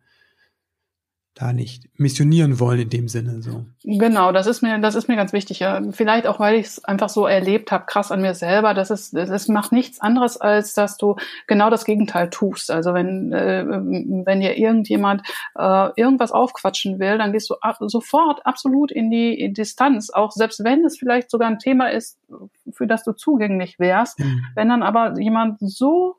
[1.37, 3.67] da nicht missionieren wollen in dem Sinne so.
[3.85, 5.59] Genau, das ist mir das ist mir ganz wichtig.
[5.61, 5.83] Ja.
[5.93, 8.73] Vielleicht auch, weil ich es einfach so erlebt habe, krass an mir selber.
[8.73, 12.71] Das ist es macht nichts anderes als, dass du genau das Gegenteil tust.
[12.71, 15.23] Also wenn äh, wenn dir irgendjemand
[15.57, 20.65] äh, irgendwas aufquatschen will, dann gehst du ab, sofort absolut in die Distanz, auch selbst
[20.65, 22.19] wenn es vielleicht sogar ein Thema ist,
[22.73, 24.19] für das du zugänglich wärst.
[24.21, 24.47] Mhm.
[24.55, 26.17] Wenn dann aber jemand so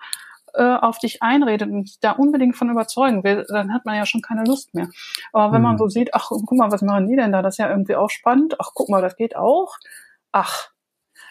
[0.57, 4.21] äh, auf dich einredet und da unbedingt von überzeugen will, dann hat man ja schon
[4.21, 4.89] keine Lust mehr.
[5.33, 5.67] Aber wenn mhm.
[5.67, 7.41] man so sieht, ach, guck mal, was machen die denn da?
[7.41, 8.55] Das ist ja irgendwie auch spannend.
[8.59, 9.75] Ach, guck mal, das geht auch.
[10.31, 10.69] Ach,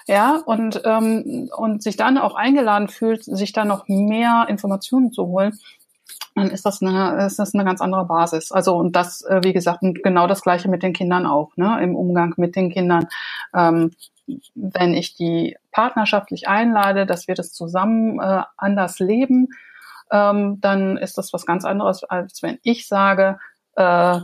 [0.06, 5.26] ja, und, ähm, und sich dann auch eingeladen fühlt, sich da noch mehr Informationen zu
[5.26, 5.58] holen,
[6.36, 8.52] dann ist das eine, ist das eine ganz andere Basis.
[8.52, 11.96] Also und das, äh, wie gesagt, genau das Gleiche mit den Kindern auch, ne, im
[11.96, 13.08] Umgang mit den Kindern.
[13.54, 13.92] Ähm,
[14.54, 19.48] wenn ich die partnerschaftlich einlade, dass wir das zusammen äh, anders leben,
[20.10, 23.38] ähm, dann ist das was ganz anderes, als wenn ich sage,
[23.74, 24.20] äh,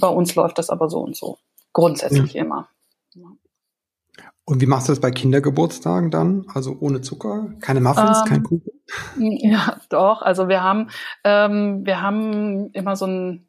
[0.00, 1.36] bei uns läuft das aber so und so.
[1.74, 2.44] Grundsätzlich ja.
[2.44, 2.68] immer.
[4.46, 6.46] Und wie machst du das bei Kindergeburtstagen dann?
[6.54, 7.52] Also ohne Zucker?
[7.60, 8.62] Keine Muffins, ähm, kein Kuchen?
[9.18, 10.22] Ja, doch.
[10.22, 10.88] Also wir haben,
[11.22, 13.46] ähm, wir haben immer so ein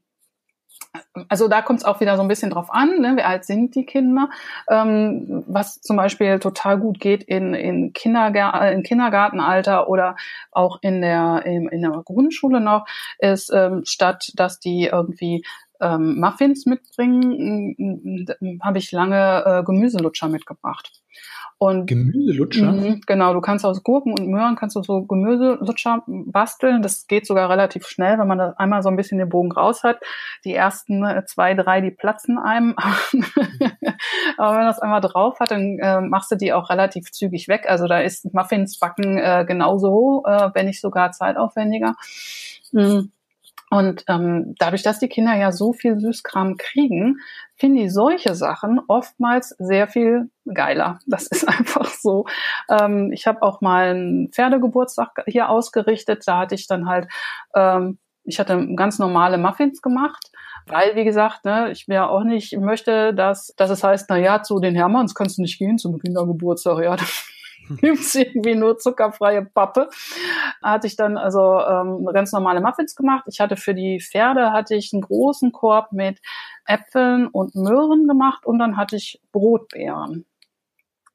[1.28, 3.16] also da kommt es auch wieder so ein bisschen drauf an, ne?
[3.16, 4.30] wie alt sind die Kinder.
[4.70, 10.16] Ähm, was zum Beispiel total gut geht in, in, Kindergar in Kindergartenalter oder
[10.52, 12.86] auch in der, in, in der Grundschule noch,
[13.20, 15.44] ist ähm, statt dass die irgendwie
[15.82, 18.28] ähm, Muffins mitbringen,
[18.62, 20.92] habe ich lange äh, Gemüselutscher mitgebracht.
[21.64, 22.74] Und Gemüselutscher?
[22.74, 26.82] Mh, genau, du kannst aus Gurken und Möhren kannst du so Gemüselutscher basteln.
[26.82, 29.82] Das geht sogar relativ schnell, wenn man da einmal so ein bisschen den Bogen raus
[29.82, 30.02] hat.
[30.44, 32.76] Die ersten äh, zwei, drei, die platzen einem.
[34.38, 37.48] Aber wenn man das einmal drauf hat, dann äh, machst du die auch relativ zügig
[37.48, 37.64] weg.
[37.70, 41.96] Also da ist Muffins backen äh, genauso, äh, wenn nicht sogar zeitaufwendiger.
[42.74, 43.14] Mhm.
[43.74, 47.18] Und ähm, dadurch, dass die Kinder ja so viel Süßkram kriegen,
[47.56, 51.00] finde ich solche Sachen oftmals sehr viel geiler.
[51.08, 52.26] Das ist einfach so.
[52.70, 56.22] Ähm, ich habe auch mal einen Pferdegeburtstag hier ausgerichtet.
[56.28, 57.08] Da hatte ich dann halt,
[57.56, 60.30] ähm, ich hatte ganz normale Muffins gemacht.
[60.68, 64.44] Weil, wie gesagt, ne, ich mir auch nicht möchte, dass, dass es heißt, na ja,
[64.44, 66.84] zu den Hermanns kannst du nicht gehen zum Kindergeburtstag.
[66.84, 66.96] Ja,
[67.82, 69.90] gibt's irgendwie nur zuckerfreie Pappe.
[70.62, 73.26] Hatte ich dann also ähm, ganz normale Muffins gemacht.
[73.28, 76.20] Ich hatte für die Pferde hatte ich einen großen Korb mit
[76.66, 80.26] Äpfeln und Möhren gemacht und dann hatte ich Brotbeeren.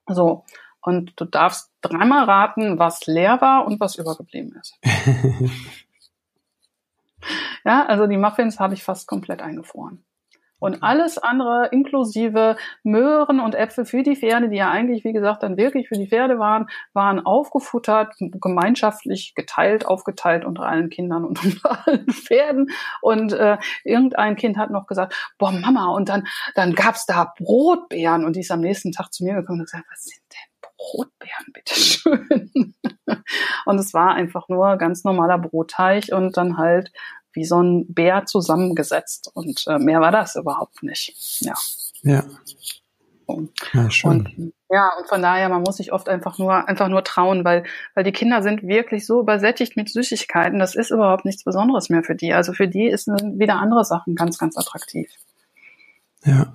[0.06, 0.44] So.
[0.80, 4.78] Und du darfst dreimal raten, was leer war und was übergeblieben ist.
[7.64, 10.04] ja, also die Muffins habe ich fast komplett eingefroren.
[10.58, 15.42] Und alles andere, inklusive Möhren und Äpfel für die Pferde, die ja eigentlich, wie gesagt,
[15.42, 21.44] dann wirklich für die Pferde waren, waren aufgefuttert, gemeinschaftlich geteilt, aufgeteilt unter allen Kindern und
[21.44, 22.70] unter allen Pferden.
[23.00, 28.24] Und äh, irgendein Kind hat noch gesagt, boah, Mama, und dann, dann gab's da Brotbeeren.
[28.24, 31.46] Und die ist am nächsten Tag zu mir gekommen und gesagt, was sind denn Brotbeeren,
[31.52, 32.74] bitteschön.
[33.66, 36.92] und es war einfach nur ganz normaler Brotteig und dann halt
[37.38, 39.30] wie so ein Bär zusammengesetzt.
[39.32, 41.40] Und äh, mehr war das überhaupt nicht.
[41.40, 41.54] Ja.
[42.02, 42.24] Ja.
[43.74, 44.10] Ja, schön.
[44.10, 47.64] Und, ja, und von daher, man muss sich oft einfach nur, einfach nur trauen, weil,
[47.94, 50.58] weil die Kinder sind wirklich so übersättigt mit Süßigkeiten.
[50.58, 52.32] Das ist überhaupt nichts Besonderes mehr für die.
[52.32, 55.10] Also für die ist wieder andere Sachen ganz, ganz attraktiv.
[56.24, 56.52] Ja.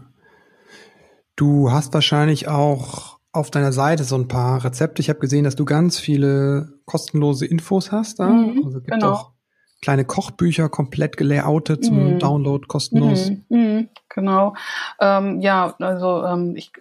[1.35, 5.01] Du hast wahrscheinlich auch auf deiner Seite so ein paar Rezepte.
[5.01, 8.27] Ich habe gesehen, dass du ganz viele kostenlose Infos hast da.
[8.27, 9.11] Mhm, also gibt genau.
[9.11, 9.32] auch
[9.83, 12.19] kleine Kochbücher komplett gelayoutet zum mm.
[12.19, 13.31] Download kostenlos.
[13.49, 14.55] Mm, mm, genau.
[15.01, 16.71] Ähm, ja, also ähm, ich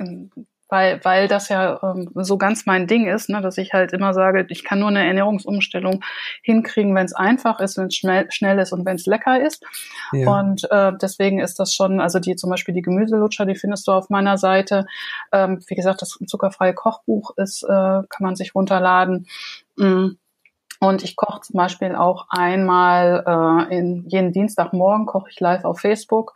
[0.72, 4.14] weil, weil das ja ähm, so ganz mein Ding ist, ne, dass ich halt immer
[4.14, 6.02] sage, ich kann nur eine Ernährungsumstellung
[6.42, 9.62] hinkriegen, wenn es einfach ist, wenn es schnell, schnell ist und wenn es lecker ist.
[10.12, 10.40] Ja.
[10.40, 13.92] Und äh, deswegen ist das schon, also die zum Beispiel die Gemüselutscher, die findest du
[13.92, 14.86] auf meiner Seite.
[15.30, 19.26] Ähm, wie gesagt, das zuckerfreie Kochbuch ist, äh, kann man sich runterladen.
[19.76, 20.12] Mm
[20.82, 23.22] Und ich koche zum Beispiel auch einmal
[23.70, 26.34] äh, in jeden Dienstagmorgen koche ich live auf Facebook.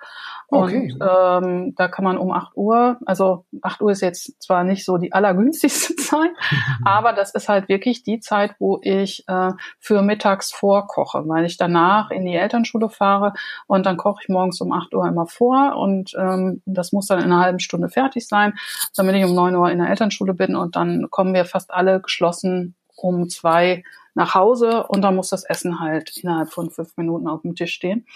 [0.48, 0.92] Okay.
[0.92, 4.84] Und ähm, da kann man um 8 Uhr, also 8 Uhr ist jetzt zwar nicht
[4.84, 6.30] so die allergünstigste Zeit,
[6.84, 11.56] aber das ist halt wirklich die Zeit, wo ich äh, für mittags vorkoche, weil ich
[11.56, 13.32] danach in die Elternschule fahre
[13.66, 17.18] und dann koche ich morgens um 8 Uhr immer vor und ähm, das muss dann
[17.18, 18.54] in einer halben Stunde fertig sein,
[18.94, 22.00] damit ich um 9 Uhr in der Elternschule bin und dann kommen wir fast alle
[22.00, 23.82] geschlossen um zwei
[24.16, 27.74] nach Hause und dann muss das Essen halt innerhalb von fünf Minuten auf dem Tisch
[27.74, 28.06] stehen.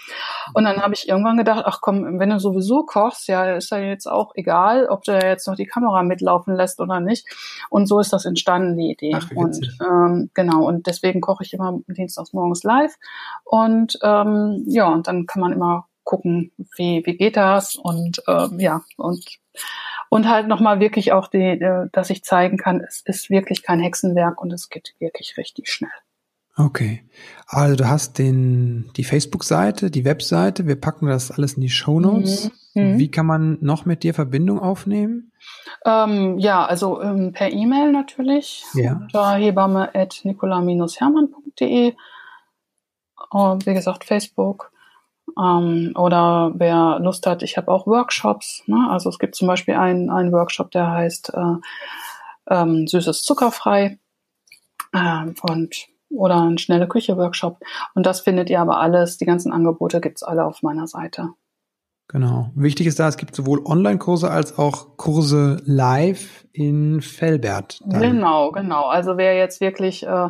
[0.53, 3.77] Und dann habe ich irgendwann gedacht, ach komm, wenn du sowieso kochst, ja, ist ja
[3.77, 7.27] jetzt auch egal, ob du jetzt noch die Kamera mitlaufen lässt oder nicht.
[7.69, 9.13] Und so ist das entstanden, die Idee.
[9.15, 12.95] Ach, und ähm, genau, und deswegen koche ich immer dienstags morgens live.
[13.43, 18.59] Und ähm, ja, und dann kann man immer gucken, wie, wie geht das und ähm,
[18.59, 19.23] ja, und
[20.11, 23.79] und halt nochmal wirklich auch die, äh, dass ich zeigen kann, es ist wirklich kein
[23.79, 25.89] Hexenwerk und es geht wirklich richtig schnell.
[26.57, 27.05] Okay.
[27.47, 32.01] Also du hast den, die Facebook-Seite, die Webseite, wir packen das alles in die Show
[32.01, 32.51] Notes.
[32.73, 32.83] Mhm.
[32.83, 32.97] mhm.
[32.99, 35.31] Wie kann man noch mit dir Verbindung aufnehmen?
[35.85, 38.65] Ähm, ja, also ähm, per E-Mail natürlich.
[38.73, 38.97] Ja.
[39.03, 41.93] Unter hebamme at nicola-hermann.de.
[43.33, 44.73] Wie gesagt, Facebook.
[45.37, 48.63] Ähm, oder wer Lust hat, ich habe auch Workshops.
[48.67, 48.87] Ne?
[48.89, 51.55] Also es gibt zum Beispiel einen, einen Workshop, der heißt äh,
[52.49, 53.99] ähm, Süßes Zuckerfrei
[54.93, 57.59] ähm, und oder ein schnelle Küche Workshop.
[57.95, 61.29] Und das findet ihr aber alles, die ganzen Angebote gibt's alle auf meiner Seite.
[62.11, 62.51] Genau.
[62.55, 67.79] Wichtig ist da, es gibt sowohl Online-Kurse als auch Kurse live in Felbert.
[67.85, 68.01] Dann.
[68.01, 68.87] Genau, genau.
[68.87, 70.29] Also wer jetzt wirklich äh,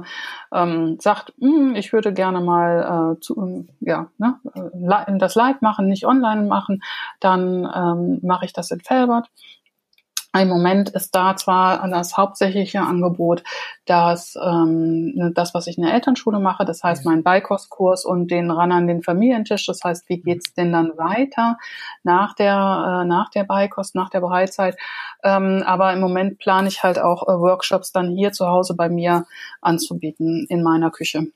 [0.53, 5.61] ähm, sagt, hm, ich würde gerne mal äh, zu, ähm, ja, ne, äh, das Live
[5.61, 6.83] machen, nicht online machen,
[7.19, 9.31] dann ähm, mache ich das in Felbert.
[10.33, 13.43] Im Moment ist da zwar das hauptsächliche Angebot,
[13.85, 18.49] dass ähm, das, was ich in der Elternschule mache, das heißt mein Beikostkurs und den
[18.49, 19.65] ran an den Familientisch.
[19.65, 21.57] Das heißt, wie geht's denn dann weiter
[22.03, 24.77] nach der äh, nach der Beikost, nach der Bereitszeit?
[25.23, 28.87] Ähm, aber im Moment plane ich halt auch äh, Workshops dann hier zu Hause bei
[28.87, 29.25] mir
[29.61, 31.27] anzubieten in meiner Küche.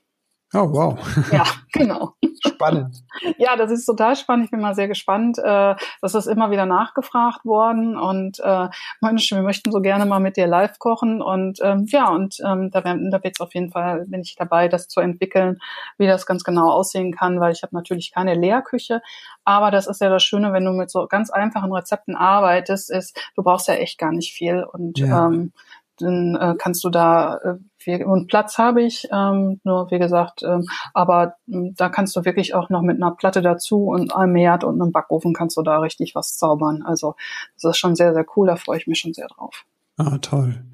[0.54, 0.98] Oh, wow.
[1.32, 2.14] Ja, genau.
[2.46, 3.02] Spannend.
[3.38, 4.44] ja, das ist total spannend.
[4.46, 5.38] Ich bin mal sehr gespannt.
[5.38, 8.68] Äh, das ist immer wieder nachgefragt worden und äh,
[9.00, 12.70] Mensch, wir möchten so gerne mal mit dir live kochen und ähm, ja, und ähm,
[12.70, 15.58] da, da wird es auf jeden Fall, bin ich dabei, das zu entwickeln,
[15.98, 19.02] wie das ganz genau aussehen kann, weil ich habe natürlich keine Lehrküche,
[19.44, 23.18] aber das ist ja das Schöne, wenn du mit so ganz einfachen Rezepten arbeitest, ist,
[23.34, 25.26] du brauchst ja echt gar nicht viel und ja.
[25.26, 25.52] ähm,
[25.98, 30.66] dann äh, kannst du da äh, und Platz habe ich, ähm, nur wie gesagt, ähm,
[30.92, 34.64] aber äh, da kannst du wirklich auch noch mit einer Platte dazu und einem Herd
[34.64, 36.82] und einem Backofen kannst du da richtig was zaubern.
[36.82, 37.14] Also
[37.54, 39.64] das ist schon sehr, sehr cool, da freue ich mich schon sehr drauf.
[39.98, 40.64] Ah, toll.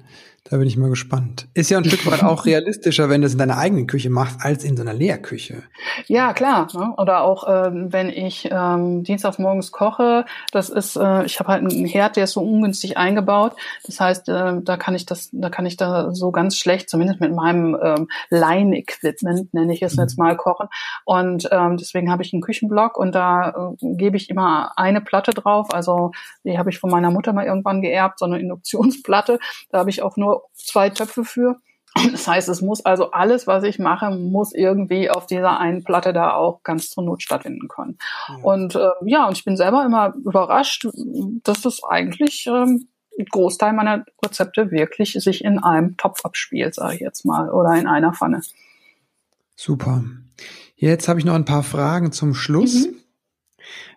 [0.49, 1.47] Da bin ich mal gespannt.
[1.53, 4.41] Ist ja ein Stück weit auch realistischer, wenn du es in deiner eigenen Küche machst,
[4.41, 5.63] als in so einer Lehrküche.
[6.07, 6.67] Ja, klar.
[6.73, 6.93] Ne?
[6.97, 11.61] Oder auch, ähm, wenn ich ähm, dienstags morgens koche, das ist, äh, ich habe halt
[11.61, 13.53] einen Herd, der ist so ungünstig eingebaut.
[13.85, 17.21] Das heißt, äh, da kann ich das, da kann ich da so ganz schlecht, zumindest
[17.21, 20.01] mit meinem ähm, Line-Equipment, nenne ich es mhm.
[20.01, 20.67] jetzt mal, kochen.
[21.05, 25.31] Und ähm, deswegen habe ich einen Küchenblock und da äh, gebe ich immer eine Platte
[25.31, 25.73] drauf.
[25.73, 26.11] Also
[26.43, 29.39] die habe ich von meiner Mutter mal irgendwann geerbt, so eine Induktionsplatte.
[29.69, 31.57] Da habe ich auch nur zwei Töpfe für.
[32.11, 36.11] Das heißt, es muss also alles, was ich mache, muss irgendwie auf dieser einen Platte
[36.11, 37.97] da auch ganz zur Not stattfinden können.
[38.29, 38.35] Ja.
[38.41, 40.87] Und äh, ja, und ich bin selber immer überrascht,
[41.43, 42.87] dass das eigentlich ähm,
[43.19, 47.75] ein Großteil meiner Rezepte wirklich sich in einem Topf abspielt, sage ich jetzt mal, oder
[47.75, 48.41] in einer Pfanne.
[49.55, 50.03] Super.
[50.75, 52.87] Jetzt habe ich noch ein paar Fragen zum Schluss.
[52.87, 52.95] Mhm.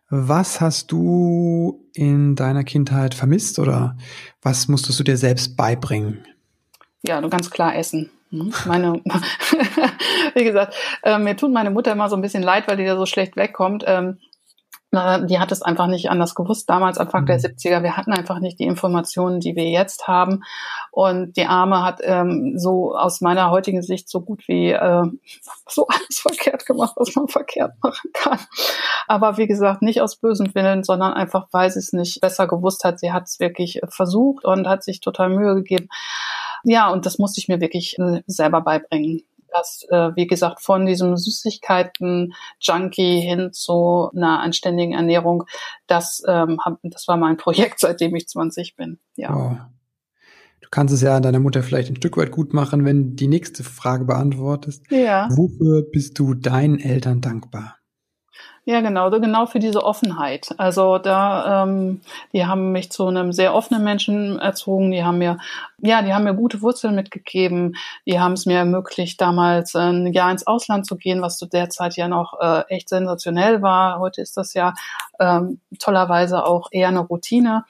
[0.08, 3.96] Was hast du in deiner Kindheit vermisst oder
[4.40, 6.24] was musstest du dir selbst beibringen?
[7.02, 8.10] Ja, du ganz klar essen.
[8.30, 8.52] Hm?
[8.66, 8.92] Meine,
[10.34, 12.96] wie gesagt, äh, mir tut meine Mutter immer so ein bisschen leid, weil die da
[12.96, 13.84] so schlecht wegkommt.
[13.86, 14.18] Ähm,
[14.92, 17.26] die hat es einfach nicht anders gewusst, damals Anfang mhm.
[17.26, 17.82] der 70er.
[17.82, 20.44] Wir hatten einfach nicht die Informationen, die wir jetzt haben.
[20.90, 25.04] Und die Arme hat ähm, so aus meiner heutigen Sicht so gut wie äh,
[25.68, 28.38] so alles verkehrt gemacht, was man verkehrt machen kann.
[29.08, 32.84] Aber wie gesagt, nicht aus bösem Willen, sondern einfach, weil sie es nicht besser gewusst
[32.84, 33.00] hat.
[33.00, 35.88] Sie hat es wirklich versucht und hat sich total Mühe gegeben.
[36.64, 39.22] Ja, und das musste ich mir wirklich äh, selber beibringen
[39.56, 45.44] dass, äh, wie gesagt, von diesem Süßigkeiten-Junkie hin zu einer anständigen Ernährung,
[45.86, 48.98] das, ähm, das war mein Projekt, seitdem ich 20 bin.
[49.16, 49.34] Ja.
[49.34, 49.58] Wow.
[50.60, 53.62] Du kannst es ja deiner Mutter vielleicht ein Stück weit gut machen, wenn die nächste
[53.62, 54.90] Frage beantwortest.
[54.90, 55.28] Ja.
[55.30, 57.76] Wofür bist du deinen Eltern dankbar?
[58.68, 60.48] Ja, genau, genau für diese Offenheit.
[60.58, 62.00] Also da, ähm,
[62.32, 64.90] die haben mich zu einem sehr offenen Menschen erzogen.
[64.90, 65.38] Die haben mir,
[65.78, 67.76] ja, die haben mir gute Wurzeln mitgegeben.
[68.06, 71.70] Die haben es mir ermöglicht, damals ein Jahr ins Ausland zu gehen, was zu der
[71.70, 74.00] Zeit ja noch äh, echt sensationell war.
[74.00, 74.74] Heute ist das ja
[75.20, 77.64] ähm, tollerweise auch eher eine Routine.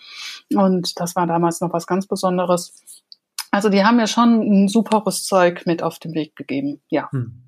[0.55, 3.03] Und das war damals noch was ganz Besonderes.
[3.51, 6.80] Also die haben mir schon ein superes Zeug mit auf den Weg gegeben.
[6.88, 7.11] Ja.
[7.12, 7.45] Hm.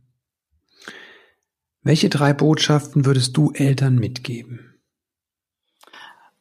[1.83, 4.81] Welche drei Botschaften würdest du Eltern mitgeben?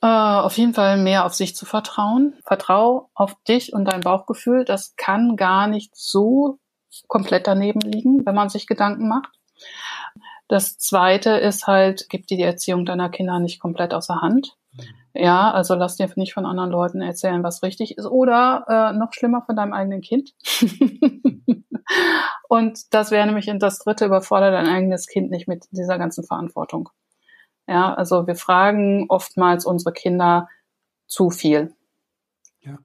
[0.02, 2.36] Äh, auf jeden Fall mehr auf sich zu vertrauen.
[2.44, 4.66] Vertrau auf dich und dein Bauchgefühl.
[4.66, 6.60] Das kann gar nicht so
[7.08, 9.30] komplett daneben liegen, wenn man sich Gedanken macht.
[10.48, 14.57] Das zweite ist halt, gib dir die Erziehung deiner Kinder nicht komplett außer Hand.
[15.20, 18.06] Ja, also lass dir nicht von anderen Leuten erzählen, was richtig ist.
[18.06, 20.36] Oder äh, noch schlimmer von deinem eigenen Kind.
[22.48, 26.90] Und das wäre nämlich das dritte, überfordert dein eigenes Kind nicht mit dieser ganzen Verantwortung.
[27.68, 30.48] Ja, also wir fragen oftmals unsere Kinder
[31.08, 31.74] zu viel.
[32.62, 32.78] Ja.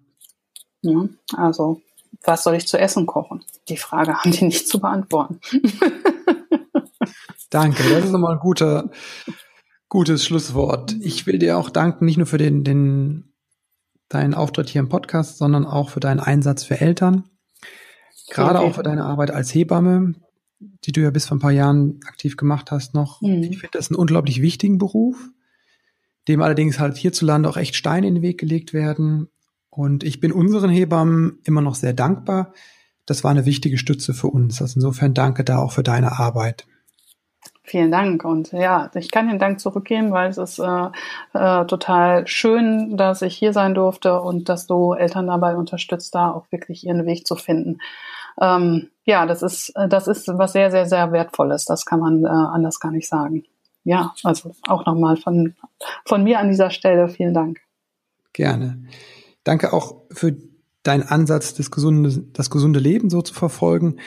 [0.81, 1.83] ja also,
[2.25, 3.45] was soll ich zu essen kochen?
[3.69, 5.39] Die Frage haben die nicht zu beantworten.
[7.51, 8.89] Danke, das ist nochmal ein guter,
[9.93, 10.97] gutes Schlusswort.
[11.03, 13.35] Ich will dir auch danken, nicht nur für den, den,
[14.09, 17.25] deinen Auftritt hier im Podcast, sondern auch für deinen Einsatz für Eltern.
[18.31, 18.69] Gerade okay.
[18.69, 20.15] auch für deine Arbeit als Hebamme,
[20.61, 23.21] die du ja bis vor ein paar Jahren aktiv gemacht hast noch.
[23.21, 23.43] Mhm.
[23.43, 25.29] Ich finde das einen unglaublich wichtigen Beruf,
[26.27, 29.29] dem allerdings halt hierzulande auch echt Steine in den Weg gelegt werden.
[29.69, 32.55] Und ich bin unseren Hebammen immer noch sehr dankbar.
[33.05, 34.63] Das war eine wichtige Stütze für uns.
[34.63, 36.67] Also insofern danke da auch für deine Arbeit.
[37.65, 38.25] Vielen Dank.
[38.25, 40.89] Und ja, ich kann den Dank zurückgeben, weil es ist äh,
[41.33, 46.33] äh, total schön, dass ich hier sein durfte und dass du Eltern dabei unterstützt, da
[46.33, 47.79] auch wirklich ihren Weg zu finden
[48.41, 51.65] ähm, ja, das ist, das ist was sehr, sehr, sehr Wertvolles.
[51.65, 53.45] Das kann man äh, anders gar nicht sagen.
[53.85, 55.55] Ja, also auch nochmal von,
[56.05, 57.61] von mir an dieser Stelle vielen Dank.
[58.33, 58.85] Gerne.
[59.45, 60.37] Danke auch für
[60.85, 63.99] deinen Ansatz, das gesunde, das gesunde Leben so zu verfolgen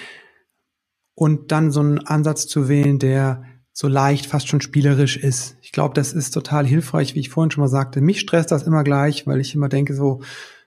[1.15, 5.57] und dann so einen Ansatz zu wählen, der so leicht, fast schon spielerisch ist.
[5.61, 7.99] Ich glaube, das ist total hilfreich, wie ich vorhin schon mal sagte.
[7.99, 10.21] Mich stresst das immer gleich, weil ich immer denke so,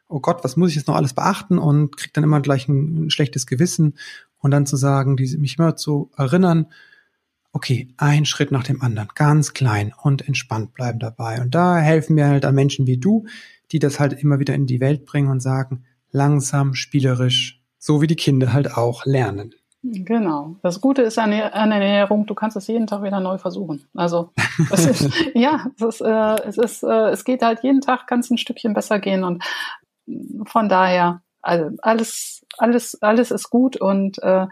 [0.08, 3.06] oh Gott, was muss ich jetzt noch alles beachten und kriege dann immer gleich ein,
[3.06, 3.94] ein, schlechtes Gewissen
[4.40, 6.66] und dann zu sagen, die, mich immer zu erinnern,
[7.52, 11.40] okay, ein Schritt nach dem anderen, ganz klein und entspannt bleiben dabei.
[11.40, 13.26] Und da helfen mir halt an Menschen wie du,
[13.72, 18.06] die das halt immer wieder in die Welt bringen und sagen, langsam, spielerisch, so wie
[18.06, 19.54] die Kinder halt auch lernen.
[19.82, 20.56] Genau.
[20.62, 23.86] Das Gute ist an der Ernährung, du kannst es jeden Tag wieder neu versuchen.
[23.94, 24.32] Also
[24.70, 28.30] es ist, ja, es ist, äh, es ist, äh, es geht halt jeden Tag ganz
[28.30, 29.44] ein Stückchen besser gehen und
[30.46, 34.46] von daher, also alles, alles, alles ist gut und äh,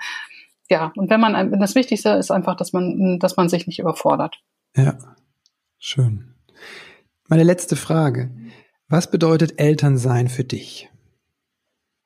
[0.69, 4.41] ja, und wenn man, das Wichtigste ist einfach, dass man, dass man sich nicht überfordert.
[4.77, 4.97] Ja,
[5.79, 6.35] schön.
[7.29, 8.31] Meine letzte Frage.
[8.89, 10.89] Was bedeutet Elternsein für dich?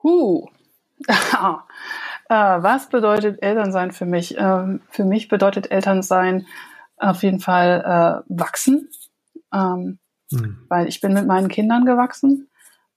[0.02, 0.48] Huh.
[2.30, 4.38] äh, was bedeutet Elternsein für mich?
[4.38, 6.46] Äh, für mich bedeutet Elternsein
[6.96, 8.88] auf jeden Fall äh, wachsen,
[9.52, 9.98] ähm,
[10.30, 10.58] hm.
[10.68, 12.48] weil ich bin mit meinen Kindern gewachsen.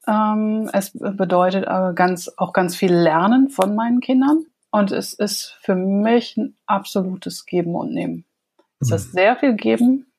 [0.07, 4.45] Ähm, es bedeutet aber ganz, auch ganz viel Lernen von meinen Kindern.
[4.69, 8.25] Und es ist für mich ein absolutes Geben und Nehmen.
[8.79, 8.95] Es mhm.
[8.95, 10.11] ist sehr viel Geben,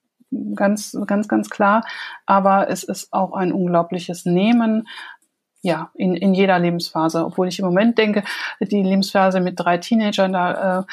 [0.55, 1.85] ganz, ganz, ganz klar.
[2.27, 4.89] Aber es ist auch ein unglaubliches Nehmen,
[5.65, 7.25] ja, in, in jeder Lebensphase.
[7.25, 8.23] Obwohl ich im Moment denke,
[8.61, 10.85] die Lebensphase mit drei Teenagern, da, äh,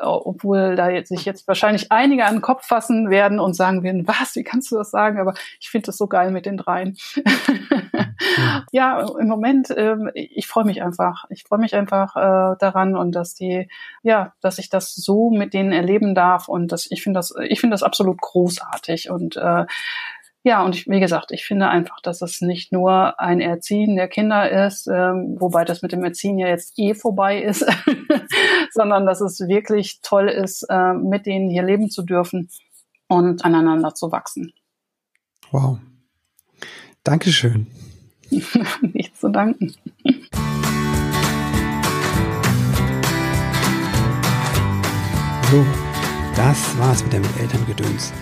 [0.00, 4.06] obwohl da jetzt sich jetzt wahrscheinlich einige an den Kopf fassen werden und sagen werden,
[4.06, 5.18] was, wie kannst du das sagen?
[5.18, 6.96] Aber ich finde das so geil mit den dreien.
[8.70, 11.24] ja, im Moment, äh, ich freue mich einfach.
[11.30, 13.68] Ich freue mich einfach äh, daran und dass die,
[14.04, 17.58] ja, dass ich das so mit denen erleben darf und das, ich finde das, ich
[17.58, 19.66] finde das absolut großartig und äh,
[20.42, 24.08] ja, und ich, wie gesagt, ich finde einfach, dass es nicht nur ein Erziehen der
[24.08, 27.66] Kinder ist, ähm, wobei das mit dem Erziehen ja jetzt eh vorbei ist,
[28.72, 32.48] sondern dass es wirklich toll ist, äh, mit denen hier leben zu dürfen
[33.06, 34.52] und aneinander zu wachsen.
[35.50, 35.78] Wow.
[37.04, 37.66] Dankeschön.
[38.80, 39.74] Nichts zu danken.
[45.50, 45.66] So,
[46.36, 48.12] das war's mit Elterngedöns.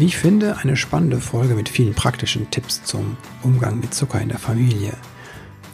[0.00, 4.30] Wie ich finde, eine spannende Folge mit vielen praktischen Tipps zum Umgang mit Zucker in
[4.30, 4.94] der Familie.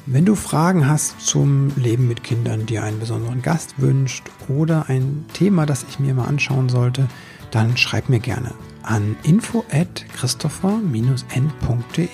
[0.05, 5.27] Wenn du Fragen hast zum Leben mit Kindern, dir einen besonderen Gast wünscht oder ein
[5.33, 7.07] Thema, das ich mir mal anschauen sollte,
[7.53, 8.51] dann schreib mir gerne
[8.83, 12.09] an info at christopher-n.de.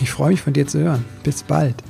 [0.00, 1.04] Ich freue mich von dir zu hören.
[1.24, 1.82] Bis bald.